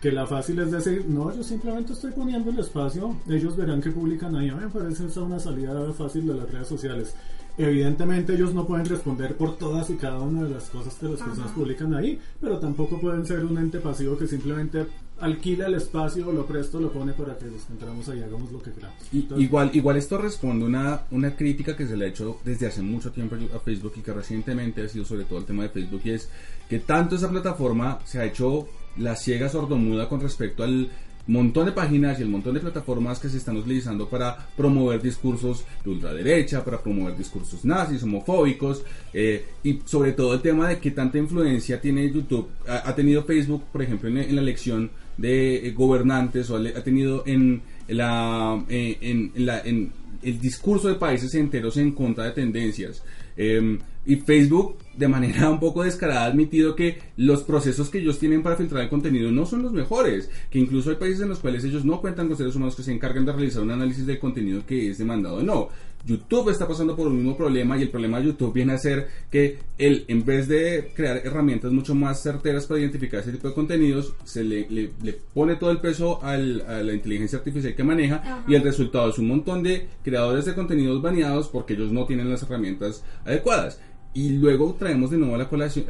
que 0.00 0.12
la 0.12 0.26
fácil 0.26 0.58
es 0.60 0.70
decir, 0.70 1.04
no, 1.08 1.34
yo 1.34 1.42
simplemente 1.42 1.92
estoy 1.92 2.12
poniendo 2.12 2.50
el 2.50 2.58
espacio, 2.58 3.16
ellos 3.28 3.56
verán 3.56 3.80
que 3.80 3.90
publican 3.90 4.34
ahí. 4.36 4.48
A 4.48 4.54
mí 4.54 4.64
me 4.64 4.70
parece 4.70 5.06
esa 5.06 5.22
una 5.22 5.38
salida 5.38 5.92
fácil 5.92 6.26
de 6.26 6.34
las 6.34 6.50
redes 6.50 6.68
sociales. 6.68 7.14
Evidentemente 7.58 8.34
ellos 8.34 8.54
no 8.54 8.66
pueden 8.66 8.86
responder 8.86 9.36
por 9.36 9.58
todas 9.58 9.90
y 9.90 9.94
cada 9.94 10.20
una 10.20 10.44
de 10.44 10.50
las 10.50 10.70
cosas 10.70 10.94
que 10.94 11.08
las 11.08 11.20
personas 11.20 11.50
publican 11.50 11.92
ahí, 11.92 12.18
pero 12.40 12.58
tampoco 12.58 13.00
pueden 13.00 13.26
ser 13.26 13.44
un 13.44 13.58
ente 13.58 13.80
pasivo 13.80 14.16
que 14.16 14.28
simplemente 14.28 14.86
alquila 15.20 15.66
el 15.66 15.74
espacio, 15.74 16.30
lo 16.30 16.46
presto, 16.46 16.78
lo 16.78 16.92
pone 16.92 17.12
para 17.12 17.36
que 17.36 17.46
nos 17.46 17.68
entramos 17.68 18.08
ahí 18.08 18.20
y 18.20 18.22
hagamos 18.22 18.52
lo 18.52 18.62
que 18.62 18.70
queramos. 18.70 18.96
igual, 19.12 19.70
igual 19.72 19.96
esto 19.96 20.18
responde 20.18 20.64
una, 20.64 21.02
una 21.10 21.34
crítica 21.34 21.76
que 21.76 21.86
se 21.86 21.96
le 21.96 22.04
ha 22.04 22.08
hecho 22.08 22.38
desde 22.44 22.68
hace 22.68 22.82
mucho 22.82 23.10
tiempo 23.10 23.36
a 23.54 23.58
Facebook 23.58 23.94
y 23.96 24.00
que 24.02 24.12
recientemente 24.12 24.82
ha 24.82 24.88
sido 24.88 25.04
sobre 25.04 25.24
todo 25.24 25.40
el 25.40 25.44
tema 25.44 25.64
de 25.64 25.70
Facebook 25.70 26.02
y 26.04 26.10
es 26.10 26.28
que 26.68 26.78
tanto 26.78 27.16
esa 27.16 27.28
plataforma 27.28 27.98
se 28.04 28.20
ha 28.20 28.24
hecho 28.24 28.68
la 28.96 29.16
ciega 29.16 29.48
sordomuda 29.48 30.08
con 30.08 30.20
respecto 30.20 30.62
al 30.62 30.90
montón 31.28 31.66
de 31.66 31.72
páginas 31.72 32.18
y 32.18 32.22
el 32.22 32.28
montón 32.28 32.54
de 32.54 32.60
plataformas 32.60 33.18
que 33.18 33.28
se 33.28 33.36
están 33.36 33.56
utilizando 33.56 34.08
para 34.08 34.48
promover 34.56 35.00
discursos 35.00 35.64
de 35.84 35.90
ultraderecha, 35.90 36.64
para 36.64 36.82
promover 36.82 37.16
discursos 37.16 37.64
nazis, 37.64 38.02
homofóbicos, 38.02 38.82
eh, 39.12 39.44
y 39.62 39.80
sobre 39.84 40.12
todo 40.12 40.34
el 40.34 40.40
tema 40.40 40.68
de 40.68 40.78
qué 40.78 40.90
tanta 40.90 41.18
influencia 41.18 41.80
tiene 41.80 42.10
YouTube, 42.10 42.48
ha, 42.66 42.94
tenido 42.94 43.22
Facebook, 43.24 43.64
por 43.70 43.82
ejemplo, 43.82 44.08
en, 44.08 44.34
la 44.34 44.40
elección 44.40 44.90
de 45.16 45.68
eh, 45.68 45.72
gobernantes, 45.72 46.48
o 46.50 46.56
ha 46.56 46.82
tenido 46.82 47.22
en 47.26 47.60
la, 47.88 48.64
eh, 48.68 48.96
en, 49.00 49.32
la, 49.36 49.60
en 49.60 49.92
el 50.22 50.40
discurso 50.40 50.88
de 50.88 50.94
países 50.94 51.34
enteros 51.34 51.76
en 51.76 51.92
contra 51.92 52.24
de 52.24 52.32
tendencias. 52.32 53.02
Em, 53.36 53.78
y 54.08 54.16
Facebook, 54.16 54.78
de 54.96 55.06
manera 55.06 55.50
un 55.50 55.60
poco 55.60 55.84
descarada, 55.84 56.22
ha 56.22 56.24
admitido 56.24 56.74
que 56.74 56.98
los 57.18 57.42
procesos 57.42 57.90
que 57.90 57.98
ellos 57.98 58.18
tienen 58.18 58.42
para 58.42 58.56
filtrar 58.56 58.82
el 58.82 58.88
contenido 58.88 59.30
no 59.30 59.44
son 59.44 59.62
los 59.62 59.70
mejores, 59.70 60.30
que 60.50 60.58
incluso 60.58 60.88
hay 60.88 60.96
países 60.96 61.20
en 61.20 61.28
los 61.28 61.40
cuales 61.40 61.62
ellos 61.62 61.84
no 61.84 62.00
cuentan 62.00 62.26
con 62.26 62.38
seres 62.38 62.56
humanos 62.56 62.74
que 62.74 62.82
se 62.82 62.90
encargan 62.90 63.26
de 63.26 63.32
realizar 63.32 63.62
un 63.62 63.70
análisis 63.70 64.06
del 64.06 64.18
contenido 64.18 64.64
que 64.66 64.90
es 64.90 64.96
demandado 64.96 65.42
no. 65.42 65.68
YouTube 66.06 66.48
está 66.48 66.66
pasando 66.66 66.96
por 66.96 67.06
un 67.08 67.16
mismo 67.16 67.36
problema 67.36 67.76
y 67.76 67.82
el 67.82 67.90
problema 67.90 68.18
de 68.18 68.26
YouTube 68.26 68.54
viene 68.54 68.72
a 68.72 68.78
ser 68.78 69.08
que 69.30 69.58
él, 69.76 70.04
en 70.08 70.24
vez 70.24 70.48
de 70.48 70.92
crear 70.94 71.18
herramientas 71.18 71.70
mucho 71.70 71.94
más 71.94 72.22
certeras 72.22 72.66
para 72.66 72.80
identificar 72.80 73.20
ese 73.20 73.32
tipo 73.32 73.48
de 73.48 73.54
contenidos, 73.54 74.14
se 74.24 74.42
le, 74.42 74.66
le, 74.70 75.12
pone 75.34 75.56
todo 75.56 75.70
el 75.70 75.80
peso 75.80 76.24
a 76.24 76.38
la 76.38 76.92
inteligencia 76.94 77.38
artificial 77.38 77.74
que 77.74 77.84
maneja 77.84 78.44
y 78.48 78.54
el 78.54 78.62
resultado 78.62 79.10
es 79.10 79.18
un 79.18 79.28
montón 79.28 79.62
de 79.62 79.86
creadores 80.02 80.46
de 80.46 80.54
contenidos 80.54 81.02
baneados 81.02 81.48
porque 81.48 81.74
ellos 81.74 81.92
no 81.92 82.06
tienen 82.06 82.30
las 82.30 82.42
herramientas 82.42 83.04
adecuadas. 83.26 83.78
Y 84.18 84.30
luego 84.30 84.74
traemos 84.76 85.12
de 85.12 85.16
nuevo 85.16 85.36
a 85.36 85.38
la 85.38 85.48
colación, 85.48 85.86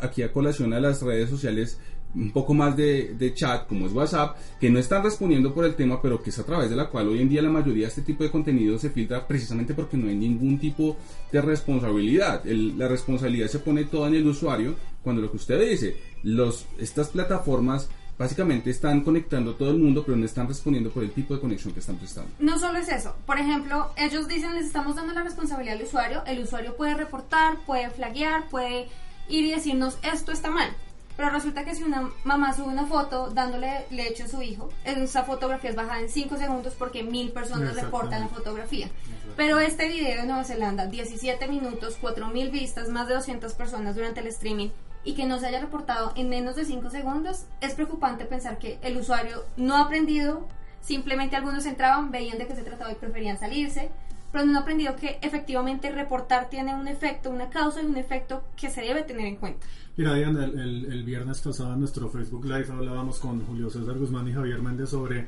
aquí 0.00 0.22
a 0.22 0.32
colación 0.32 0.72
a 0.72 0.80
las 0.80 1.02
redes 1.02 1.28
sociales 1.28 1.78
un 2.14 2.30
poco 2.30 2.54
más 2.54 2.74
de, 2.74 3.14
de, 3.18 3.34
chat, 3.34 3.66
como 3.66 3.86
es 3.86 3.92
WhatsApp, 3.92 4.38
que 4.58 4.70
no 4.70 4.78
están 4.78 5.02
respondiendo 5.02 5.52
por 5.52 5.66
el 5.66 5.74
tema, 5.74 6.00
pero 6.00 6.22
que 6.22 6.30
es 6.30 6.38
a 6.38 6.46
través 6.46 6.70
de 6.70 6.76
la 6.76 6.88
cual 6.88 7.08
hoy 7.08 7.20
en 7.20 7.28
día 7.28 7.42
la 7.42 7.50
mayoría 7.50 7.82
de 7.82 7.88
este 7.88 8.00
tipo 8.00 8.24
de 8.24 8.30
contenido 8.30 8.78
se 8.78 8.88
filtra 8.88 9.26
precisamente 9.26 9.74
porque 9.74 9.98
no 9.98 10.08
hay 10.08 10.16
ningún 10.16 10.58
tipo 10.58 10.96
de 11.30 11.42
responsabilidad. 11.42 12.42
la 12.46 12.88
responsabilidad 12.88 13.48
se 13.48 13.58
pone 13.58 13.84
toda 13.84 14.08
en 14.08 14.14
el 14.14 14.26
usuario 14.26 14.74
cuando 15.02 15.20
lo 15.20 15.30
que 15.30 15.36
usted 15.36 15.60
dice, 15.68 15.96
los, 16.22 16.64
estas 16.78 17.08
plataformas 17.08 17.90
básicamente 18.18 18.70
están 18.70 19.02
conectando 19.02 19.52
a 19.52 19.56
todo 19.56 19.70
el 19.70 19.78
mundo, 19.78 20.02
pero 20.04 20.16
no 20.16 20.26
están 20.26 20.48
respondiendo 20.48 20.90
por 20.90 21.04
el 21.04 21.12
tipo 21.12 21.34
de 21.34 21.40
conexión 21.40 21.72
que 21.72 21.80
están 21.80 21.96
prestando. 21.96 22.30
No 22.40 22.58
solo 22.58 22.78
es 22.78 22.88
eso. 22.88 23.14
Por 23.24 23.38
ejemplo, 23.38 23.90
ellos 23.96 24.26
dicen, 24.26 24.54
les 24.54 24.66
estamos 24.66 24.96
dando 24.96 25.14
la 25.14 25.22
responsabilidad 25.22 25.76
al 25.76 25.84
usuario. 25.84 26.22
El 26.26 26.40
usuario 26.40 26.76
puede 26.76 26.94
reportar, 26.94 27.58
puede 27.64 27.88
flaguear, 27.90 28.48
puede 28.48 28.88
ir 29.28 29.44
y 29.44 29.50
decirnos, 29.52 29.98
esto 30.02 30.32
está 30.32 30.50
mal. 30.50 30.70
Pero 31.16 31.30
resulta 31.30 31.64
que 31.64 31.74
si 31.74 31.82
una 31.82 32.10
mamá 32.22 32.54
sube 32.54 32.68
una 32.68 32.86
foto 32.86 33.30
dándole 33.30 33.86
leche 33.90 34.22
a 34.22 34.28
su 34.28 34.40
hijo, 34.40 34.70
esa 34.84 35.24
fotografía 35.24 35.70
es 35.70 35.74
bajada 35.74 36.00
en 36.00 36.08
5 36.08 36.36
segundos 36.36 36.74
porque 36.78 37.02
mil 37.02 37.32
personas 37.32 37.74
reportan 37.74 38.20
la 38.20 38.28
fotografía. 38.28 38.88
Pero 39.36 39.58
este 39.58 39.88
video 39.88 40.20
de 40.20 40.26
Nueva 40.28 40.44
Zelanda, 40.44 40.86
17 40.86 41.48
minutos, 41.48 41.98
4 42.00 42.28
mil 42.28 42.50
vistas, 42.50 42.88
más 42.88 43.08
de 43.08 43.14
200 43.14 43.52
personas 43.54 43.96
durante 43.96 44.20
el 44.20 44.28
streaming, 44.28 44.68
y 45.04 45.14
que 45.14 45.26
no 45.26 45.38
se 45.38 45.46
haya 45.46 45.60
reportado 45.60 46.12
en 46.16 46.28
menos 46.28 46.56
de 46.56 46.64
5 46.64 46.90
segundos, 46.90 47.46
es 47.60 47.74
preocupante 47.74 48.24
pensar 48.24 48.58
que 48.58 48.78
el 48.82 48.96
usuario 48.96 49.44
no 49.56 49.76
ha 49.76 49.82
aprendido, 49.82 50.46
simplemente 50.80 51.36
algunos 51.36 51.66
entraban, 51.66 52.10
veían 52.10 52.38
de 52.38 52.46
qué 52.46 52.54
se 52.54 52.62
trataba 52.62 52.92
y 52.92 52.96
preferían 52.96 53.38
salirse, 53.38 53.90
pero 54.32 54.44
no 54.44 54.58
ha 54.58 54.62
aprendido 54.62 54.94
que 54.96 55.18
efectivamente 55.22 55.90
reportar 55.90 56.50
tiene 56.50 56.74
un 56.74 56.88
efecto, 56.88 57.30
una 57.30 57.48
causa 57.48 57.82
y 57.82 57.86
un 57.86 57.96
efecto 57.96 58.42
que 58.56 58.70
se 58.70 58.82
debe 58.82 59.02
tener 59.02 59.26
en 59.26 59.36
cuenta. 59.36 59.66
Mira, 59.96 60.14
Diana, 60.14 60.44
el, 60.44 61.02
viernes 61.04 61.40
pasado 61.40 61.72
en 61.72 61.80
nuestro 61.80 62.08
Facebook 62.08 62.44
Live 62.44 62.66
hablábamos 62.70 63.18
con 63.18 63.44
Julio 63.46 63.70
César 63.70 63.98
Guzmán 63.98 64.28
y 64.28 64.32
Javier 64.32 64.60
Méndez 64.60 64.90
sobre 64.90 65.26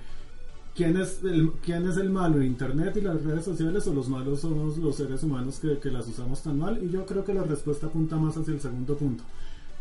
quién 0.77 0.97
es 0.97 1.25
el, 1.25 1.53
quién 1.65 1.89
es 1.89 1.97
el 1.97 2.11
malo, 2.11 2.43
Internet 2.43 2.97
y 2.97 3.01
las 3.01 3.23
redes 3.25 3.45
sociales 3.45 3.87
o 3.87 3.95
los 3.95 4.09
malos 4.09 4.41
somos 4.41 4.77
los 4.77 4.97
seres 4.97 5.23
humanos 5.23 5.59
que 5.61 5.91
las 5.91 6.07
usamos 6.07 6.43
tan 6.43 6.59
mal. 6.59 6.79
Y 6.85 6.91
yo 6.91 7.05
creo 7.07 7.25
que 7.25 7.35
la 7.35 7.43
respuesta 7.43 7.87
apunta 7.87 8.17
más 8.17 8.37
hacia 8.37 8.55
el 8.55 8.61
segundo 8.61 8.97
punto 8.97 9.25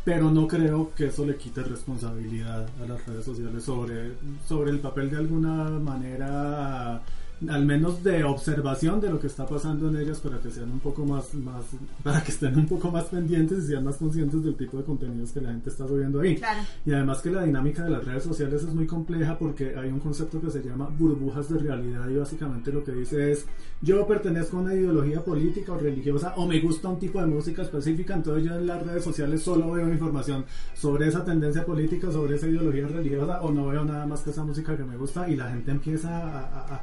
pero 0.09 0.31
no 0.31 0.47
creo 0.47 0.91
que 0.95 1.05
eso 1.05 1.23
le 1.23 1.35
quite 1.35 1.61
responsabilidad 1.61 2.67
a 2.81 2.87
las 2.87 3.05
redes 3.05 3.23
sociales 3.23 3.63
sobre, 3.63 4.13
sobre 4.47 4.71
el 4.71 4.79
papel 4.79 5.11
de 5.11 5.17
alguna 5.17 5.65
manera 5.69 6.99
al 7.47 7.65
menos 7.65 8.03
de 8.03 8.23
observación 8.23 8.99
de 8.99 9.09
lo 9.09 9.19
que 9.19 9.27
está 9.27 9.45
pasando 9.45 9.89
en 9.89 9.97
ellas 9.97 10.19
para 10.19 10.39
que 10.39 10.49
sean 10.49 10.71
un 10.71 10.79
poco 10.79 11.05
más, 11.05 11.33
más 11.35 11.63
para 12.03 12.21
que 12.23 12.31
estén 12.31 12.57
un 12.57 12.67
poco 12.67 12.91
más 12.91 13.05
pendientes 13.05 13.63
y 13.63 13.67
sean 13.67 13.83
más 13.83 13.95
conscientes 13.95 14.43
del 14.43 14.55
tipo 14.55 14.77
de 14.77 14.83
contenidos 14.83 15.31
que 15.31 15.41
la 15.41 15.49
gente 15.51 15.69
está 15.69 15.87
subiendo 15.87 16.19
ahí. 16.19 16.39
Y 16.85 16.91
además 16.91 17.21
que 17.21 17.31
la 17.31 17.43
dinámica 17.43 17.83
de 17.83 17.91
las 17.91 18.03
redes 18.03 18.23
sociales 18.23 18.63
es 18.63 18.73
muy 18.73 18.85
compleja 18.85 19.37
porque 19.37 19.75
hay 19.75 19.89
un 19.89 19.99
concepto 19.99 20.41
que 20.41 20.51
se 20.51 20.61
llama 20.61 20.89
burbujas 20.97 21.49
de 21.49 21.59
realidad 21.59 22.09
y 22.09 22.17
básicamente 22.17 22.71
lo 22.71 22.83
que 22.83 22.91
dice 22.91 23.31
es 23.31 23.45
yo 23.81 24.05
pertenezco 24.05 24.57
a 24.57 24.61
una 24.61 24.73
ideología 24.73 25.23
política 25.23 25.73
o 25.73 25.77
religiosa 25.77 26.33
o 26.35 26.45
me 26.45 26.59
gusta 26.59 26.89
un 26.89 26.99
tipo 26.99 27.21
de 27.21 27.27
música 27.27 27.61
específica, 27.61 28.15
entonces 28.15 28.43
yo 28.43 28.55
en 28.55 28.67
las 28.67 28.85
redes 28.85 29.03
sociales 29.03 29.41
solo 29.41 29.71
veo 29.71 29.89
información 29.89 30.45
sobre 30.73 31.07
esa 31.07 31.23
tendencia 31.23 31.65
política, 31.65 32.11
sobre 32.11 32.35
esa 32.35 32.47
ideología 32.47 32.87
religiosa 32.87 33.41
o 33.41 33.51
no 33.51 33.67
veo 33.67 33.85
nada 33.85 34.05
más 34.05 34.21
que 34.21 34.31
esa 34.31 34.43
música 34.43 34.75
que 34.75 34.83
me 34.83 34.97
gusta 34.97 35.29
y 35.29 35.35
la 35.35 35.49
gente 35.51 35.71
empieza 35.71 36.09
a 36.09 36.69
a 36.75 36.81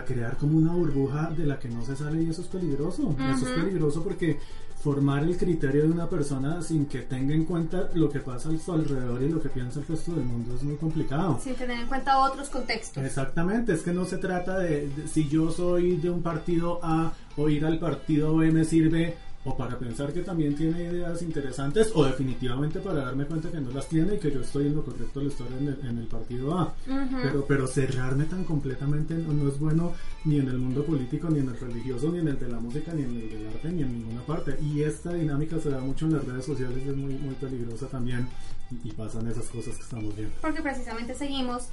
crear 0.00 0.36
como 0.38 0.56
una 0.56 0.72
burbuja 0.72 1.30
de 1.36 1.44
la 1.44 1.58
que 1.58 1.68
no 1.68 1.84
se 1.84 1.94
sale 1.94 2.22
y 2.22 2.30
eso 2.30 2.40
es 2.40 2.48
peligroso. 2.48 3.14
Eso 3.30 3.46
es 3.46 3.52
peligroso 3.52 4.02
porque 4.02 4.38
formar 4.82 5.22
el 5.22 5.36
criterio 5.36 5.82
de 5.82 5.90
una 5.90 6.08
persona 6.08 6.60
sin 6.60 6.86
que 6.86 7.02
tenga 7.02 7.34
en 7.34 7.44
cuenta 7.44 7.90
lo 7.94 8.10
que 8.10 8.18
pasa 8.18 8.48
a 8.48 8.58
su 8.58 8.72
alrededor 8.72 9.22
y 9.22 9.28
lo 9.28 9.40
que 9.40 9.48
piensa 9.48 9.78
el 9.78 9.86
resto 9.86 10.12
del 10.12 10.24
mundo 10.24 10.56
es 10.56 10.62
muy 10.64 10.76
complicado. 10.76 11.38
Sin 11.40 11.54
tener 11.54 11.78
en 11.78 11.86
cuenta 11.86 12.18
otros 12.18 12.48
contextos. 12.48 13.04
Exactamente, 13.04 13.74
es 13.74 13.82
que 13.82 13.92
no 13.92 14.04
se 14.04 14.16
trata 14.16 14.58
de 14.58 14.90
si 15.06 15.28
yo 15.28 15.52
soy 15.52 15.98
de 15.98 16.10
un 16.10 16.22
partido 16.22 16.80
A 16.82 17.12
o 17.36 17.48
ir 17.48 17.64
al 17.64 17.78
partido 17.78 18.36
B 18.36 18.50
me 18.50 18.64
sirve 18.64 19.16
o 19.44 19.56
para 19.56 19.78
pensar 19.78 20.12
que 20.12 20.22
también 20.22 20.54
tiene 20.54 20.84
ideas 20.84 21.20
interesantes 21.22 21.90
o 21.94 22.04
definitivamente 22.04 22.78
para 22.78 23.04
darme 23.04 23.24
cuenta 23.24 23.50
que 23.50 23.60
no 23.60 23.70
las 23.72 23.88
tiene 23.88 24.14
y 24.14 24.18
que 24.18 24.30
yo 24.30 24.40
estoy 24.40 24.68
en 24.68 24.76
lo 24.76 24.84
correcto 24.84 25.20
al 25.20 25.26
estar 25.26 25.48
en 25.58 25.68
el, 25.68 25.80
en 25.84 25.98
el 25.98 26.06
partido 26.06 26.56
A. 26.56 26.74
pero, 27.22 27.44
pero 27.46 27.66
cerrarme 27.66 28.24
tan 28.24 28.44
completamente 28.44 29.14
no, 29.14 29.48
es 29.48 29.58
bueno 29.58 29.92
ni 30.24 30.38
en 30.38 30.48
el 30.48 30.58
mundo 30.58 30.84
político, 30.84 31.28
ni 31.28 31.40
en 31.40 31.48
el 31.48 31.58
religioso, 31.58 32.12
ni 32.12 32.20
en 32.20 32.28
el 32.28 32.38
de 32.38 32.48
la 32.48 32.60
música, 32.60 32.92
ni 32.94 33.02
en 33.02 33.16
el 33.16 33.28
del 33.28 33.48
arte, 33.48 33.72
ni 33.72 33.82
en 33.82 33.92
ninguna 33.92 34.22
parte. 34.22 34.56
Y 34.62 34.82
esta 34.82 35.12
dinámica 35.12 35.58
se 35.58 35.70
da 35.70 35.80
mucho 35.80 36.06
en 36.06 36.14
las 36.14 36.24
redes 36.24 36.44
sociales 36.44 36.86
es 36.86 36.96
muy, 36.96 37.14
muy 37.14 37.34
peligrosa 37.34 37.86
también 37.88 38.28
y, 38.70 38.88
y 38.88 38.92
pasan 38.92 39.26
esas 39.28 39.46
cosas 39.46 39.76
que 39.76 39.82
estamos 39.82 40.14
viendo. 40.14 40.34
Porque 40.40 40.62
precisamente 40.62 41.14
seguimos 41.14 41.68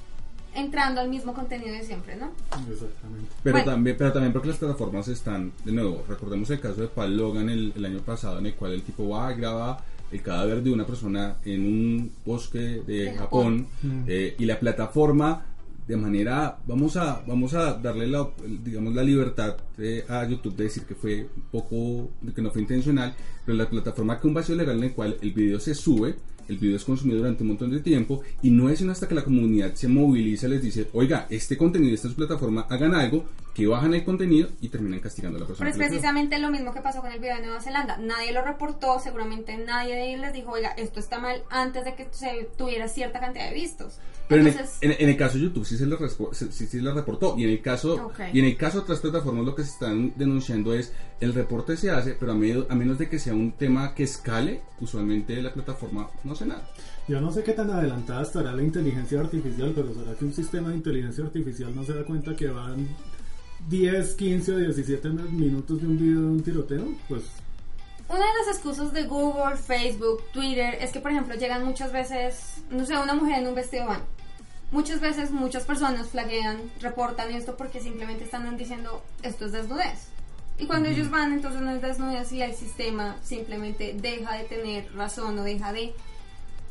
entrando 0.54 1.00
al 1.00 1.08
mismo 1.08 1.34
contenido 1.34 1.72
de 1.72 1.82
siempre, 1.82 2.16
¿no? 2.16 2.30
Exactamente. 2.70 3.30
Pero 3.42 3.64
también, 3.64 3.96
pero 3.96 4.12
también 4.12 4.32
porque 4.32 4.48
las 4.48 4.56
plataformas 4.56 5.08
están, 5.08 5.52
de 5.64 5.72
nuevo, 5.72 6.04
recordemos 6.08 6.50
el 6.50 6.60
caso 6.60 6.80
de 6.80 6.88
Paul 6.88 7.16
Logan 7.16 7.48
el, 7.48 7.72
el 7.76 7.84
año 7.84 8.00
pasado, 8.00 8.38
en 8.38 8.46
el 8.46 8.54
cual 8.54 8.72
el 8.72 8.82
tipo 8.82 9.08
va 9.08 9.28
a 9.28 9.32
grabar 9.32 9.78
el 10.10 10.22
cadáver 10.22 10.62
de 10.62 10.72
una 10.72 10.86
persona 10.86 11.36
en 11.44 11.64
un 11.64 12.12
bosque 12.24 12.82
de, 12.86 13.14
Japón, 13.16 13.68
mm. 13.82 14.02
eh, 14.06 14.34
y 14.38 14.44
la 14.44 14.58
plataforma 14.58 15.46
de 15.86 15.96
manera 15.96 16.58
vamos 16.66 16.96
a 16.96 17.20
vamos 17.26 17.52
a 17.54 17.72
darle 17.74 18.06
la 18.06 18.28
digamos 18.62 18.94
la 18.94 19.02
libertad 19.02 19.56
eh, 19.78 20.04
a 20.08 20.24
YouTube 20.24 20.54
de 20.54 20.64
decir 20.64 20.84
que 20.84 20.94
fue 20.94 21.28
un 21.34 21.42
poco 21.50 22.10
que 22.32 22.40
no 22.40 22.52
fue 22.52 22.62
intencional 22.62 23.12
pero 23.44 23.58
la 23.58 23.68
plataforma 23.68 24.20
que 24.20 24.28
un 24.28 24.34
vacío 24.34 24.54
legal 24.54 24.78
en 24.78 24.84
el 24.84 24.92
cual 24.92 25.16
el 25.20 25.32
video 25.32 25.58
se 25.58 25.74
sube 25.74 26.14
el 26.50 26.58
video 26.58 26.76
es 26.76 26.84
consumido 26.84 27.18
durante 27.18 27.44
un 27.44 27.48
montón 27.48 27.70
de 27.70 27.80
tiempo 27.80 28.22
y 28.42 28.50
no 28.50 28.68
es 28.68 28.80
sino 28.80 28.92
hasta 28.92 29.06
que 29.06 29.14
la 29.14 29.24
comunidad 29.24 29.74
se 29.74 29.88
moviliza, 29.88 30.48
les 30.48 30.62
dice, 30.62 30.88
oiga, 30.92 31.26
este 31.30 31.56
contenido, 31.56 31.94
esta 31.94 32.08
es 32.08 32.12
su 32.12 32.16
plataforma, 32.16 32.66
hagan 32.68 32.94
algo, 32.94 33.24
que 33.60 33.66
bajan 33.66 33.92
el 33.92 34.04
contenido 34.04 34.48
y 34.62 34.70
terminan 34.70 35.00
castigando 35.00 35.36
a 35.36 35.40
la 35.42 35.46
persona. 35.46 35.70
Pero 35.70 35.84
es 35.84 35.88
precisamente 35.88 36.38
lo 36.38 36.50
mismo 36.50 36.72
que 36.72 36.80
pasó 36.80 37.02
con 37.02 37.12
el 37.12 37.20
video 37.20 37.36
de 37.36 37.42
Nueva 37.42 37.60
Zelanda. 37.60 37.98
Nadie 37.98 38.32
lo 38.32 38.42
reportó, 38.42 38.98
seguramente 39.00 39.54
nadie 39.58 39.94
de 39.96 40.08
ellos 40.08 40.20
les 40.22 40.32
dijo, 40.32 40.52
oiga, 40.52 40.70
esto 40.70 40.98
está 40.98 41.18
mal 41.18 41.42
antes 41.50 41.84
de 41.84 41.94
que 41.94 42.08
se 42.10 42.48
tuviera 42.56 42.88
cierta 42.88 43.20
cantidad 43.20 43.50
de 43.50 43.54
vistos. 43.54 43.98
Pero 44.28 44.42
en, 44.42 45.08
el, 45.08 45.16
caso 45.16 45.36
de 45.36 45.44
YouTube 45.44 45.66
sí 45.66 45.76
se 45.76 45.86
le, 45.86 45.96
sí, 46.32 46.66
sí 46.66 46.78
reportó 46.78 47.34
y 47.36 47.42
en 47.42 47.50
el 47.50 47.60
caso 47.60 48.12
y 48.32 48.38
en 48.38 48.44
el 48.44 48.56
caso 48.56 48.78
de 48.78 48.84
otras 48.84 49.00
plataformas 49.00 49.44
lo 49.44 49.56
que 49.56 49.64
se 49.64 49.70
están 49.70 50.12
denunciando 50.14 50.72
es 50.72 50.92
el 51.20 51.34
reporte 51.34 51.76
se 51.76 51.90
hace, 51.90 52.12
pero 52.14 52.32
a, 52.32 52.34
a 52.36 52.74
menos 52.76 52.96
de 52.96 53.08
que 53.08 53.18
sea 53.18 53.34
un 53.34 53.52
tema 53.52 53.92
que 53.92 54.04
escale, 54.04 54.62
usualmente 54.80 55.42
la 55.42 55.52
plataforma 55.52 56.08
no 56.22 56.32
hace 56.32 56.46
nada. 56.46 56.62
Yo 57.08 57.20
no 57.20 57.32
sé 57.32 57.42
qué 57.42 57.52
tan 57.52 57.70
adelantada 57.70 58.22
estará 58.22 58.52
la 58.52 58.62
inteligencia 58.62 59.20
artificial, 59.20 59.72
pero 59.74 59.92
¿será 59.92 60.14
que 60.14 60.24
un 60.24 60.32
sistema 60.32 60.68
de 60.68 60.76
inteligencia 60.76 61.24
artificial 61.24 61.74
no 61.74 61.82
se 61.82 61.92
da 61.92 62.04
cuenta 62.04 62.36
que 62.36 62.46
van 62.46 62.86
10, 63.68 64.14
15 64.14 64.52
o 64.52 64.58
17 64.58 65.08
minutos 65.08 65.80
de 65.80 65.86
un 65.86 65.98
video 65.98 66.20
de 66.20 66.26
un 66.26 66.42
tiroteo? 66.42 66.88
Pues 67.08 67.22
una 68.08 68.18
de 68.18 68.38
las 68.38 68.56
excusas 68.56 68.92
de 68.92 69.04
Google, 69.04 69.56
Facebook, 69.56 70.24
Twitter 70.32 70.78
es 70.80 70.90
que, 70.90 71.00
por 71.00 71.12
ejemplo, 71.12 71.36
llegan 71.36 71.64
muchas 71.64 71.92
veces, 71.92 72.62
no 72.70 72.84
sé, 72.84 72.98
una 72.98 73.14
mujer 73.14 73.40
en 73.40 73.48
un 73.48 73.54
vestido 73.54 73.86
van 73.86 74.00
muchas 74.70 75.00
veces 75.00 75.30
muchas 75.30 75.64
personas 75.64 76.08
flaguean, 76.08 76.58
reportan 76.80 77.32
esto 77.32 77.56
porque 77.56 77.80
simplemente 77.80 78.24
están 78.24 78.56
diciendo 78.56 79.02
esto 79.22 79.46
es 79.46 79.52
desnudez. 79.52 80.08
Y 80.58 80.66
cuando 80.66 80.90
ellos 80.90 81.10
van, 81.10 81.32
entonces 81.32 81.60
no 81.62 81.70
es 81.70 81.80
desnudez 81.80 82.30
y 82.32 82.42
el 82.42 82.54
sistema 82.54 83.16
simplemente 83.22 83.96
deja 83.98 84.36
de 84.36 84.44
tener 84.44 84.94
razón 84.94 85.38
o 85.38 85.42
deja 85.42 85.72
de 85.72 85.94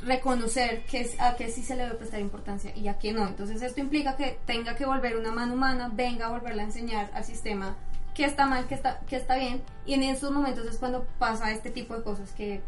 reconocer 0.01 0.83
que 0.83 1.09
a 1.19 1.35
qué 1.35 1.49
sí 1.49 1.63
se 1.63 1.75
le 1.75 1.83
debe 1.83 1.95
prestar 1.95 2.19
importancia 2.19 2.75
y 2.75 2.87
a 2.87 2.97
qué 2.97 3.11
no. 3.11 3.27
Entonces 3.27 3.61
esto 3.61 3.79
implica 3.79 4.15
que 4.15 4.39
tenga 4.45 4.75
que 4.75 4.85
volver 4.85 5.17
una 5.17 5.31
mano 5.31 5.53
humana, 5.53 5.89
venga 5.93 6.27
a 6.27 6.29
volverla 6.29 6.63
a 6.63 6.65
enseñar 6.65 7.09
al 7.13 7.23
sistema 7.23 7.75
qué 8.13 8.25
está 8.25 8.47
mal, 8.47 8.67
qué 8.67 8.75
está, 8.75 8.99
qué 9.07 9.15
está 9.15 9.37
bien. 9.37 9.61
Y 9.85 9.93
en 9.93 10.03
esos 10.03 10.31
momentos 10.31 10.65
es 10.67 10.77
cuando 10.77 11.05
pasa 11.17 11.51
este 11.51 11.69
tipo 11.69 11.95
de 11.95 12.03
cosas 12.03 12.31
que 12.33 12.61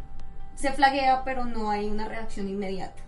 se 0.55 0.71
flaguea 0.73 1.23
pero 1.23 1.45
no 1.45 1.71
hay 1.71 1.89
una 1.89 2.07
reacción 2.07 2.47
inmediata. 2.47 3.01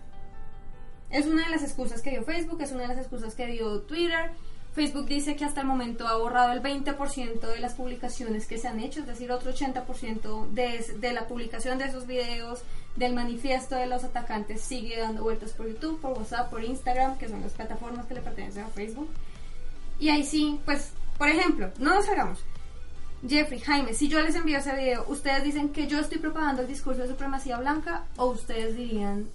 Es 1.10 1.26
una 1.26 1.44
de 1.44 1.50
las 1.50 1.62
excusas 1.62 2.02
que 2.02 2.10
dio 2.10 2.24
Facebook, 2.24 2.60
es 2.60 2.72
una 2.72 2.82
de 2.82 2.88
las 2.88 2.98
excusas 2.98 3.34
que 3.34 3.46
dio 3.46 3.82
Twitter. 3.82 4.32
Facebook 4.74 5.06
dice 5.06 5.36
que 5.36 5.44
hasta 5.44 5.60
el 5.60 5.66
momento 5.66 6.06
ha 6.06 6.16
borrado 6.16 6.52
el 6.52 6.62
20% 6.62 7.40
de 7.40 7.60
las 7.60 7.74
publicaciones 7.74 8.46
que 8.46 8.58
se 8.58 8.68
han 8.68 8.80
hecho, 8.80 9.00
es 9.00 9.06
decir, 9.06 9.30
otro 9.30 9.52
80% 9.52 10.48
de, 10.50 10.84
de 10.98 11.12
la 11.12 11.26
publicación 11.28 11.78
de 11.78 11.84
esos 11.84 12.06
videos, 12.06 12.62
del 12.96 13.14
manifiesto 13.14 13.76
de 13.76 13.86
los 13.86 14.04
atacantes 14.04 14.60
sigue 14.60 14.98
dando 14.98 15.22
vueltas 15.22 15.52
por 15.52 15.68
YouTube, 15.68 16.00
por 16.00 16.18
WhatsApp, 16.18 16.50
por 16.50 16.64
Instagram, 16.64 17.18
que 17.18 17.28
son 17.28 17.40
las 17.40 17.52
plataformas 17.52 18.06
que 18.06 18.14
le 18.14 18.20
pertenecen 18.20 18.64
a 18.64 18.68
Facebook. 18.68 19.08
Y 20.00 20.08
ahí 20.08 20.24
sí, 20.24 20.58
pues, 20.64 20.92
por 21.18 21.28
ejemplo, 21.28 21.70
no 21.78 21.94
nos 21.94 22.08
hagamos. 22.08 22.40
Jeffrey, 23.26 23.60
Jaime, 23.60 23.94
si 23.94 24.08
yo 24.08 24.20
les 24.20 24.34
envío 24.34 24.58
ese 24.58 24.74
video, 24.74 25.06
¿ustedes 25.08 25.44
dicen 25.44 25.70
que 25.70 25.86
yo 25.86 25.98
estoy 25.98 26.18
propagando 26.18 26.62
el 26.62 26.68
discurso 26.68 27.02
de 27.02 27.08
supremacía 27.08 27.58
blanca 27.58 28.04
o 28.16 28.26
ustedes 28.26 28.76
dirían 28.76 29.28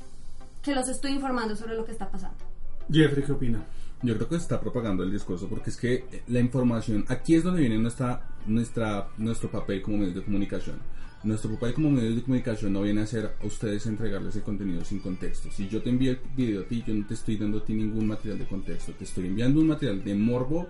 que 0.61 0.75
los 0.75 0.87
estoy 0.89 1.11
informando 1.11 1.55
sobre 1.55 1.75
lo 1.75 1.85
que 1.85 1.91
está 1.91 2.09
pasando. 2.09 2.37
Jeffrey, 2.91 3.23
¿qué 3.23 3.31
opina? 3.31 3.63
Yo 4.01 4.15
creo 4.15 4.29
que 4.29 4.35
se 4.35 4.43
está 4.43 4.61
propagando 4.61 5.03
el 5.03 5.11
discurso 5.11 5.47
porque 5.49 5.71
es 5.71 5.77
que 5.77 6.05
la 6.27 6.39
información, 6.39 7.03
aquí 7.09 7.35
es 7.35 7.43
donde 7.43 7.59
viene 7.59 7.77
nuestra, 7.77 8.29
nuestra, 8.47 9.09
nuestro 9.17 9.51
papel 9.51 9.81
como 9.81 9.97
medios 9.97 10.15
de 10.15 10.23
comunicación. 10.23 10.77
nuestro 11.21 11.51
papel 11.51 11.73
como 11.73 11.91
medio 11.91 12.15
de 12.15 12.21
comunicación 12.21 12.71
no 12.71 12.81
viene 12.81 13.01
a 13.01 13.05
ser 13.05 13.35
a 13.41 13.45
ustedes 13.45 13.85
entregarles 13.87 14.37
el 14.37 14.43
contenido 14.43 14.85
sin 14.85 14.99
contexto. 14.99 15.49
Si 15.51 15.67
yo 15.67 15.81
te 15.81 15.89
envío 15.89 16.11
el 16.11 16.19
video 16.33 16.61
a 16.61 16.63
ti, 16.63 16.81
yo 16.87 16.93
no 16.93 17.05
te 17.05 17.13
estoy 17.13 17.35
dando 17.35 17.57
a 17.57 17.65
ti 17.65 17.73
ningún 17.73 18.07
material 18.07 18.39
de 18.39 18.47
contexto, 18.47 18.93
te 18.93 19.03
estoy 19.03 19.27
enviando 19.27 19.59
un 19.59 19.67
material 19.67 20.01
de 20.01 20.15
morbo 20.15 20.69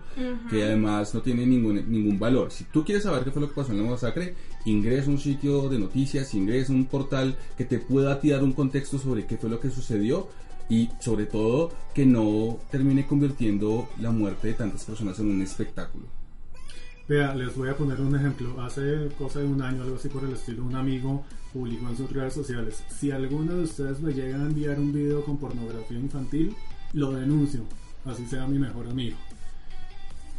que 0.49 0.63
además 0.63 1.13
no 1.13 1.21
tiene 1.21 1.45
ningún, 1.45 1.75
ningún 1.87 2.17
valor. 2.17 2.49
Si 2.49 2.63
tú 2.63 2.83
quieres 2.83 3.03
saber 3.03 3.23
qué 3.23 3.29
fue 3.29 3.43
lo 3.43 3.49
que 3.49 3.55
pasó 3.55 3.73
en 3.73 3.83
la 3.83 3.91
masacre, 3.91 4.33
ingresa 4.65 5.07
a 5.07 5.11
un 5.11 5.19
sitio 5.19 5.69
de 5.69 5.77
noticias, 5.77 6.33
ingresa 6.33 6.73
a 6.73 6.75
un 6.75 6.85
portal 6.85 7.37
que 7.55 7.65
te 7.65 7.77
pueda 7.77 8.15
dar 8.15 8.43
un 8.43 8.53
contexto 8.53 8.97
sobre 8.97 9.27
qué 9.27 9.37
fue 9.37 9.51
lo 9.51 9.59
que 9.59 9.69
sucedió 9.69 10.29
y 10.69 10.89
sobre 10.99 11.25
todo 11.25 11.71
que 11.93 12.05
no 12.05 12.59
termine 12.69 13.05
convirtiendo 13.05 13.89
la 13.99 14.11
muerte 14.11 14.49
de 14.49 14.53
tantas 14.53 14.85
personas 14.85 15.19
en 15.19 15.31
un 15.31 15.41
espectáculo. 15.41 16.05
Vea, 17.07 17.33
les 17.33 17.55
voy 17.55 17.69
a 17.69 17.75
poner 17.75 17.99
un 18.01 18.15
ejemplo. 18.15 18.61
Hace 18.61 19.09
cosa 19.17 19.39
de 19.39 19.47
un 19.47 19.61
año, 19.63 19.81
algo 19.81 19.95
así 19.95 20.09
por 20.09 20.23
el 20.23 20.33
estilo, 20.33 20.63
un 20.63 20.75
amigo 20.75 21.25
publicó 21.51 21.89
en 21.89 21.97
sus 21.97 22.11
redes 22.11 22.35
sociales. 22.35 22.83
Si 22.87 23.09
alguno 23.09 23.55
de 23.55 23.63
ustedes 23.63 23.99
me 23.99 24.13
llega 24.13 24.37
a 24.37 24.45
enviar 24.45 24.79
un 24.79 24.93
video 24.93 25.25
con 25.25 25.37
pornografía 25.37 25.97
infantil, 25.97 26.55
lo 26.93 27.11
denuncio, 27.11 27.61
así 28.05 28.27
sea 28.27 28.45
mi 28.45 28.59
mejor 28.59 28.87
amigo. 28.87 29.17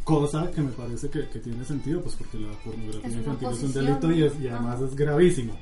Cosa 0.05 0.49
que 0.49 0.61
me 0.61 0.71
parece 0.71 1.09
que, 1.09 1.23
tiene 1.39 1.65
sentido, 1.65 2.01
pues 2.01 2.15
porque 2.15 2.39
la 2.39 2.53
pornografía 2.63 3.17
infantil 3.17 3.49
es 3.49 3.63
un 3.63 3.73
delito 3.73 4.11
y, 4.11 4.19
y 4.41 4.47
además 4.47 4.79
es 4.79 4.95
gravísimo. 4.95 5.53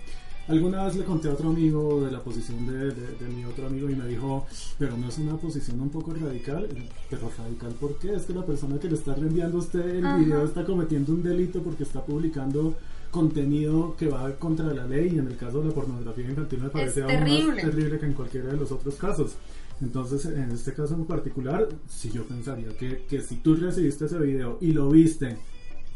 Alguna 0.49 0.85
vez 0.85 0.95
le 0.95 1.03
conté 1.03 1.29
a 1.29 1.33
otro 1.33 1.49
amigo 1.49 2.03
de 2.03 2.11
la 2.11 2.23
posición 2.23 2.65
de, 2.65 3.27
mi 3.27 3.45
otro 3.45 3.67
amigo 3.67 3.87
y 3.87 3.95
me 3.95 4.07
dijo, 4.07 4.47
pero 4.79 4.97
no 4.97 5.07
es 5.07 5.19
una 5.19 5.37
posición 5.37 5.79
un 5.79 5.89
poco 5.89 6.11
radical. 6.11 6.67
Pero 7.07 7.31
radical, 7.37 7.71
¿por 7.73 7.95
qué? 7.99 8.15
Es 8.15 8.23
que 8.23 8.33
la 8.33 8.43
persona 8.43 8.79
que 8.79 8.87
le 8.87 8.95
está 8.95 9.13
reenviando 9.13 9.57
a 9.57 9.61
usted 9.61 9.87
el 9.87 10.25
video 10.25 10.43
está 10.43 10.65
cometiendo 10.65 11.13
un 11.13 11.21
delito 11.21 11.61
porque 11.61 11.83
está 11.83 12.03
publicando 12.03 12.75
contenido 13.11 13.95
que 13.95 14.07
va 14.07 14.31
contra 14.37 14.73
la 14.73 14.87
ley 14.87 15.13
y 15.15 15.19
en 15.19 15.27
el 15.27 15.37
caso 15.37 15.61
de 15.61 15.67
la 15.67 15.73
pornografía 15.73 16.25
infantil 16.25 16.61
me 16.61 16.69
parece 16.69 17.03
aún 17.03 17.47
más 17.47 17.55
terrible 17.57 17.99
que 17.99 18.05
en 18.07 18.13
cualquiera 18.13 18.47
de 18.47 18.57
los 18.57 18.71
otros 18.71 18.95
casos. 18.95 19.35
Entonces, 19.81 20.25
en 20.25 20.49
este 20.49 20.73
caso 20.73 20.95
en 20.95 21.05
particular, 21.05 21.67
si 21.87 22.09
yo 22.09 22.23
pensaría 22.23 22.69
que, 22.69 23.05
que 23.07 23.21
si 23.21 23.35
tú 23.35 23.55
recibiste 23.55 24.05
ese 24.05 24.17
video 24.17 24.57
y 24.61 24.73
lo 24.73 24.89
viste 24.89 25.37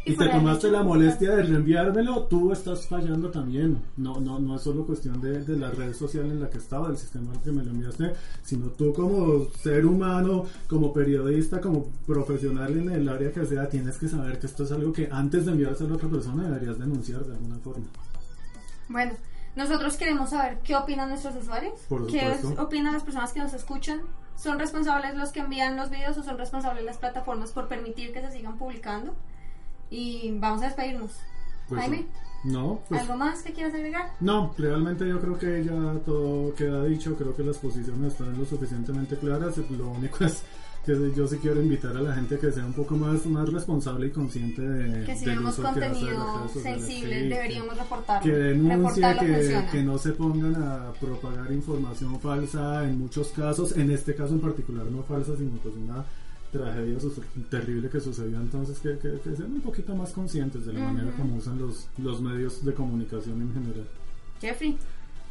y, 0.05 0.15
te 0.15 0.27
tomaste 0.27 0.69
la 0.69 0.83
molestia 0.83 1.31
de 1.35 1.43
reenviármelo, 1.43 2.23
tú 2.23 2.51
estás 2.51 2.87
fallando 2.87 3.29
también. 3.29 3.81
No, 3.95 4.19
no, 4.19 4.37
no 4.39 4.55
es 4.55 4.61
solo 4.61 4.85
cuestión 4.85 5.21
de, 5.21 5.43
de 5.43 5.57
la 5.57 5.71
red 5.71 5.93
social 5.93 6.25
en 6.25 6.41
la 6.41 6.49
que 6.49 6.57
estaba, 6.57 6.89
del 6.89 6.97
sistema 6.97 7.29
en 7.31 7.37
el 7.37 7.41
que 7.41 7.51
me 7.51 7.63
lo 7.63 7.71
enviaste, 7.71 8.13
sino 8.43 8.67
tú 8.67 8.93
como 8.93 9.45
ser 9.61 9.85
humano, 9.85 10.45
como 10.67 10.91
periodista, 10.91 11.61
como 11.61 11.87
profesional 12.05 12.77
en 12.77 12.89
el 12.89 13.07
área 13.07 13.31
que 13.31 13.45
sea, 13.45 13.69
tienes 13.69 13.97
que 13.97 14.09
saber 14.09 14.39
que 14.39 14.47
esto 14.47 14.63
es 14.63 14.71
algo 14.71 14.91
que 14.91 15.07
antes 15.11 15.45
de 15.45 15.53
enviárselo 15.53 15.93
a 15.93 15.97
otra 15.97 16.09
persona 16.09 16.43
deberías 16.43 16.77
denunciar 16.77 17.23
de 17.23 17.33
alguna 17.33 17.57
forma. 17.59 17.85
Bueno, 18.89 19.13
nosotros 19.55 19.95
queremos 19.97 20.31
saber 20.31 20.59
qué 20.63 20.75
opinan 20.75 21.09
nuestros 21.09 21.35
usuarios, 21.35 21.79
qué 22.09 22.35
opinan 22.57 22.93
las 22.93 23.03
personas 23.03 23.31
que 23.31 23.39
nos 23.39 23.53
escuchan. 23.53 24.01
¿Son 24.35 24.57
responsables 24.57 25.15
los 25.15 25.31
que 25.31 25.41
envían 25.41 25.77
los 25.77 25.91
videos 25.91 26.17
o 26.17 26.23
son 26.23 26.37
responsables 26.37 26.83
las 26.83 26.97
plataformas 26.97 27.51
por 27.51 27.67
permitir 27.67 28.11
que 28.11 28.21
se 28.21 28.31
sigan 28.31 28.57
publicando? 28.57 29.13
Y 29.89 30.37
vamos 30.39 30.61
a 30.61 30.65
despedirnos. 30.65 31.11
Pues, 31.67 31.81
Jaime. 31.81 32.07
No, 32.43 32.81
pues, 32.89 33.01
¿Algo 33.01 33.15
más 33.15 33.41
que 33.41 33.53
quieras 33.53 33.73
agregar? 33.73 34.11
No, 34.19 34.53
realmente 34.57 35.07
yo 35.07 35.21
creo 35.21 35.39
que 35.39 35.63
ya 35.63 35.99
todo 36.05 36.53
queda 36.55 36.83
dicho, 36.83 37.15
creo 37.15 37.33
que 37.33 37.43
las 37.43 37.57
posiciones 37.57 38.11
están 38.11 38.37
lo 38.37 38.45
suficientemente 38.45 39.17
claras, 39.17 39.57
lo 39.57 39.89
único 39.91 40.25
es 40.25 40.43
que 40.85 41.13
yo 41.15 41.25
sí 41.27 41.37
quiero 41.37 41.61
invitar 41.61 41.95
a 41.95 42.01
la 42.01 42.13
gente 42.13 42.37
que 42.37 42.51
sea 42.51 42.65
un 42.65 42.73
poco 42.73 42.95
más, 42.95 43.25
más 43.25 43.47
responsable 43.49 44.07
y 44.07 44.11
consciente 44.11 44.61
de 44.61 45.05
que 45.05 45.15
si 45.15 45.25
vemos 45.25 45.55
contenido 45.55 46.49
sensible 46.49 47.29
deberíamos 47.29 47.77
reportarlo 47.77 48.23
que 48.23 48.37
denuncie 48.37 49.17
que, 49.17 49.65
que, 49.71 49.81
no 49.81 49.97
se 49.97 50.11
pongan 50.11 50.55
a 50.61 50.91
propagar 50.99 51.51
información 51.53 52.19
falsa 52.19 52.83
en 52.83 52.99
muchos 52.99 53.29
casos 53.29 53.77
en 53.77 53.91
este 53.91 54.13
caso 54.13 54.33
en 54.33 54.41
particular 54.41 54.85
no 54.87 55.03
falsa 55.03 55.37
sino 55.37 55.51
pues 55.59 55.73
una 55.75 56.03
tragedia 56.53 56.97
terrible 57.49 57.89
que 57.89 57.99
sucedió 57.99 58.39
entonces 58.39 58.79
que, 58.79 58.97
que, 58.99 59.35
sean 59.35 59.51
un 59.51 59.61
poquito 59.61 59.95
más 59.95 60.11
conscientes 60.11 60.65
de 60.65 60.73
la 60.73 60.91
manera 60.91 61.11
como 61.17 61.35
usan 61.35 61.59
los, 61.59 61.89
los 61.97 62.21
medios 62.21 62.63
de 62.63 62.73
comunicación 62.73 63.41
en 63.41 63.53
general. 63.53 63.87
Jeffrey. 64.39 64.77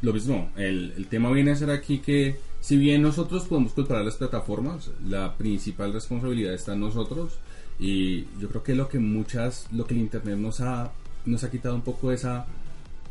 Lo 0.01 0.13
mismo, 0.13 0.51
el, 0.57 0.93
el, 0.97 1.07
tema 1.07 1.31
viene 1.31 1.51
a 1.51 1.55
ser 1.55 1.69
aquí 1.69 1.99
que 1.99 2.37
si 2.59 2.77
bien 2.77 3.01
nosotros 3.01 3.45
podemos 3.45 3.71
culpar 3.71 3.97
a 3.97 4.03
las 4.03 4.17
plataformas, 4.17 4.91
la 5.07 5.37
principal 5.37 5.93
responsabilidad 5.93 6.53
está 6.53 6.73
en 6.73 6.81
nosotros 6.81 7.39
y 7.79 8.25
yo 8.39 8.49
creo 8.49 8.63
que 8.63 8.75
lo 8.75 8.89
que 8.89 8.99
muchas, 8.99 9.67
lo 9.71 9.85
que 9.85 9.93
el 9.93 10.01
Internet 10.01 10.37
nos 10.37 10.59
ha, 10.59 10.91
nos 11.25 11.43
ha 11.43 11.49
quitado 11.49 11.75
un 11.75 11.81
poco 11.81 12.11
esa 12.11 12.45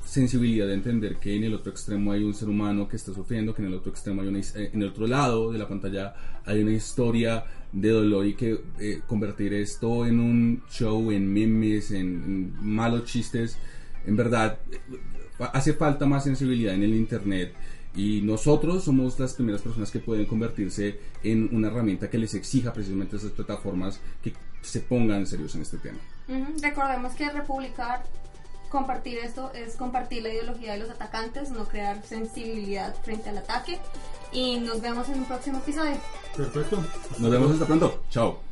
sensibilidad 0.04 0.66
de 0.66 0.74
entender 0.74 1.16
que 1.16 1.34
en 1.36 1.44
el 1.44 1.54
otro 1.54 1.70
extremo 1.70 2.12
hay 2.12 2.22
un 2.22 2.34
ser 2.34 2.48
humano 2.48 2.88
que 2.88 2.96
está 2.96 3.12
sufriendo, 3.12 3.54
que 3.54 3.62
en 3.62 3.68
el 3.68 3.74
otro 3.74 3.90
extremo 3.90 4.22
hay 4.22 4.28
una, 4.28 4.38
eh, 4.38 4.70
en 4.72 4.82
el 4.82 4.88
otro 4.88 5.06
lado 5.06 5.52
de 5.52 5.58
la 5.58 5.68
pantalla 5.68 6.14
hay 6.44 6.62
una 6.62 6.72
historia 6.72 7.44
de 7.72 7.88
dolor 7.88 8.26
y 8.26 8.34
que 8.34 8.60
eh, 8.78 9.00
convertir 9.06 9.54
esto 9.54 10.06
en 10.06 10.20
un 10.20 10.62
show, 10.70 11.10
en 11.10 11.32
memes, 11.32 11.90
en, 11.90 12.54
malos 12.62 13.04
chistes, 13.04 13.56
en 14.06 14.16
verdad 14.16 14.58
eh, 14.70 14.78
hace 15.52 15.72
falta 15.72 16.06
más 16.06 16.24
sensibilidad 16.24 16.74
en 16.74 16.82
el 16.82 16.94
internet 16.94 17.54
y 17.94 18.22
nosotros 18.22 18.84
somos 18.84 19.18
las 19.18 19.34
primeras 19.34 19.62
personas 19.62 19.90
que 19.90 19.98
pueden 19.98 20.26
convertirse 20.26 20.98
en 21.22 21.48
una 21.54 21.68
herramienta 21.68 22.08
que 22.08 22.18
les 22.18 22.34
exija 22.34 22.72
precisamente 22.72 23.16
a 23.16 23.18
esas 23.18 23.32
plataformas 23.32 24.00
que 24.22 24.32
se 24.62 24.80
pongan 24.80 25.26
serios 25.26 25.54
en 25.54 25.62
este 25.62 25.76
tema. 25.78 25.98
Recordemos 26.62 27.12
que 27.14 27.30
Republicar 27.30 28.02
compartir 28.72 29.18
esto 29.18 29.52
es 29.54 29.76
compartir 29.76 30.22
la 30.22 30.30
ideología 30.30 30.72
de 30.72 30.78
los 30.78 30.90
atacantes, 30.90 31.50
no 31.50 31.68
crear 31.68 32.02
sensibilidad 32.02 32.94
frente 33.04 33.28
al 33.28 33.38
ataque. 33.38 33.78
Y 34.32 34.56
nos 34.56 34.80
vemos 34.80 35.08
en 35.10 35.18
un 35.18 35.24
próximo 35.26 35.58
episodio. 35.58 35.98
Perfecto. 36.34 36.82
Nos 37.18 37.30
vemos 37.30 37.52
hasta 37.52 37.66
pronto. 37.66 38.02
Chao. 38.10 38.51